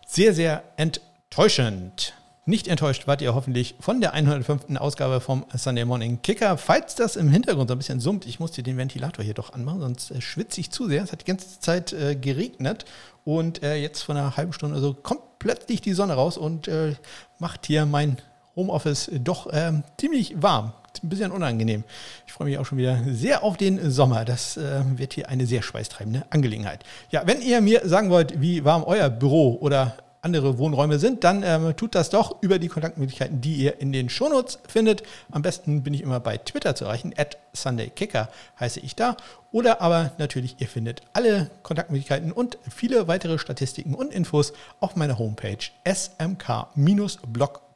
sehr, 0.08 0.34
sehr 0.34 0.64
enttäuschend. 0.78 2.14
Nicht 2.48 2.68
enttäuscht 2.68 3.08
wart 3.08 3.24
ihr 3.24 3.34
hoffentlich 3.34 3.74
von 3.80 4.02
der 4.02 4.14
105. 4.14 4.78
Ausgabe 4.78 5.20
vom 5.20 5.46
Sunday 5.56 5.84
Morning 5.84 6.22
Kicker. 6.22 6.58
Falls 6.60 6.94
das 6.94 7.16
im 7.16 7.30
Hintergrund 7.30 7.70
so 7.70 7.76
ein 7.76 7.80
bisschen 7.80 8.00
summt, 8.00 8.28
ich 8.28 8.40
musste 8.40 8.62
den 8.62 8.78
Ventilator 8.78 9.26
hier 9.26 9.34
doch 9.34 9.52
anmachen, 9.52 9.82
sonst 9.82 10.12
äh, 10.12 10.22
schwitze 10.22 10.62
ich 10.62 10.70
zu 10.70 10.88
sehr. 10.88 11.04
Es 11.04 11.12
hat 11.12 11.22
die 11.22 11.26
ganze 11.26 11.60
Zeit 11.60 11.92
äh, 11.92 12.16
geregnet 12.16 12.86
und 13.24 13.64
äh, 13.64 13.78
jetzt 13.78 14.04
von 14.04 14.16
einer 14.16 14.38
halben 14.38 14.54
Stunde 14.54 14.76
also 14.76 14.94
kommt 14.94 15.40
plötzlich 15.40 15.82
die 15.82 15.94
Sonne 15.94 16.14
raus 16.14 16.38
und 16.38 16.68
äh, 16.68 16.94
macht 17.40 17.66
hier 17.66 17.88
mein 17.88 18.18
Homeoffice 18.56 19.12
doch 19.14 19.48
ähm, 19.52 19.84
ziemlich 19.98 20.42
warm. 20.42 20.74
Ein 21.04 21.10
bisschen 21.10 21.32
unangenehm. 21.32 21.84
Ich 22.26 22.34
freue 22.34 22.48
mich 22.48 22.58
auch 22.58 22.66
schon 22.66 22.78
wieder 22.78 22.98
sehr 23.10 23.44
auf 23.44 23.58
den 23.58 23.92
Sommer. 23.92 24.24
Das 24.24 24.56
äh, 24.56 24.82
wird 24.96 25.14
hier 25.14 25.28
eine 25.28 25.46
sehr 25.46 25.62
schweißtreibende 25.62 26.26
Angelegenheit. 26.30 26.84
Ja, 27.12 27.24
wenn 27.26 27.42
ihr 27.42 27.60
mir 27.60 27.82
sagen 27.84 28.10
wollt, 28.10 28.40
wie 28.40 28.64
warm 28.64 28.84
euer 28.84 29.10
Büro 29.10 29.58
oder 29.60 29.98
andere 30.26 30.58
Wohnräume 30.58 30.98
sind, 30.98 31.24
dann 31.24 31.44
ähm, 31.44 31.76
tut 31.78 31.94
das 31.96 32.10
doch 32.10 32.42
über 32.42 32.58
die 32.58 32.68
Kontaktmöglichkeiten, 32.68 33.42
die 33.42 33.56
ihr 33.56 33.80
in 33.80 33.94
den 33.94 34.10
Shownotes 34.10 34.60
findet. 34.68 35.04
Am 35.32 35.44
besten 35.44 35.84
bin 35.84 35.94
ich 35.94 36.02
immer 36.02 36.20
bei 36.20 36.38
Twitter 36.38 36.76
zu 36.76 36.86
erreichen. 36.86 37.14
At 37.16 37.38
SundayKicker 37.54 38.30
heiße 38.60 38.80
ich 38.80 38.96
da. 38.96 39.18
Oder 39.52 39.82
aber 39.82 40.12
natürlich, 40.18 40.56
ihr 40.60 40.68
findet 40.68 41.02
alle 41.14 41.52
Kontaktmöglichkeiten 41.62 42.32
und 42.32 42.58
viele 42.70 43.08
weitere 43.08 43.38
Statistiken 43.38 43.94
und 43.94 44.12
Infos 44.12 44.52
auf 44.80 44.96
meiner 44.96 45.20
Homepage 45.20 45.58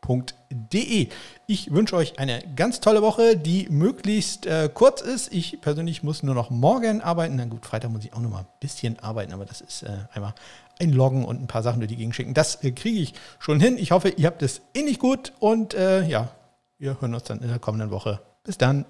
smk-blog.de. 0.09 1.09
Ich 1.47 1.71
wünsche 1.71 1.95
euch 1.95 2.19
eine 2.19 2.41
ganz 2.55 2.79
tolle 2.79 3.01
Woche, 3.01 3.37
die 3.37 3.67
möglichst 3.69 4.45
äh, 4.45 4.69
kurz 4.73 5.01
ist. 5.01 5.33
Ich 5.33 5.61
persönlich 5.61 6.03
muss 6.03 6.23
nur 6.23 6.35
noch 6.35 6.49
morgen 6.49 7.01
arbeiten. 7.01 7.35
Na 7.35 7.45
gut, 7.45 7.65
Freitag 7.65 7.91
muss 7.91 8.03
ich 8.03 8.13
auch 8.13 8.19
noch 8.19 8.29
mal 8.29 8.39
ein 8.39 8.47
bisschen 8.59 8.99
arbeiten, 8.99 9.33
aber 9.33 9.45
das 9.45 9.61
ist 9.61 9.83
äh, 9.83 9.97
einmal 10.13 10.33
einloggen 10.79 11.25
und 11.25 11.41
ein 11.41 11.47
paar 11.47 11.63
Sachen 11.63 11.79
durch 11.79 11.89
die 11.89 11.97
Gegend 11.97 12.15
schicken. 12.15 12.33
Das 12.33 12.63
äh, 12.63 12.71
kriege 12.71 12.99
ich 12.99 13.13
schon 13.39 13.59
hin. 13.59 13.77
Ich 13.77 13.91
hoffe, 13.91 14.09
ihr 14.09 14.27
habt 14.27 14.41
es 14.41 14.61
ähnlich 14.73 14.99
gut 14.99 15.33
und 15.39 15.73
äh, 15.73 16.05
ja, 16.07 16.29
wir 16.77 17.01
hören 17.01 17.13
uns 17.13 17.23
dann 17.23 17.39
in 17.39 17.49
der 17.49 17.59
kommenden 17.59 17.91
Woche. 17.91 18.21
Bis 18.43 18.57
dann. 18.57 18.85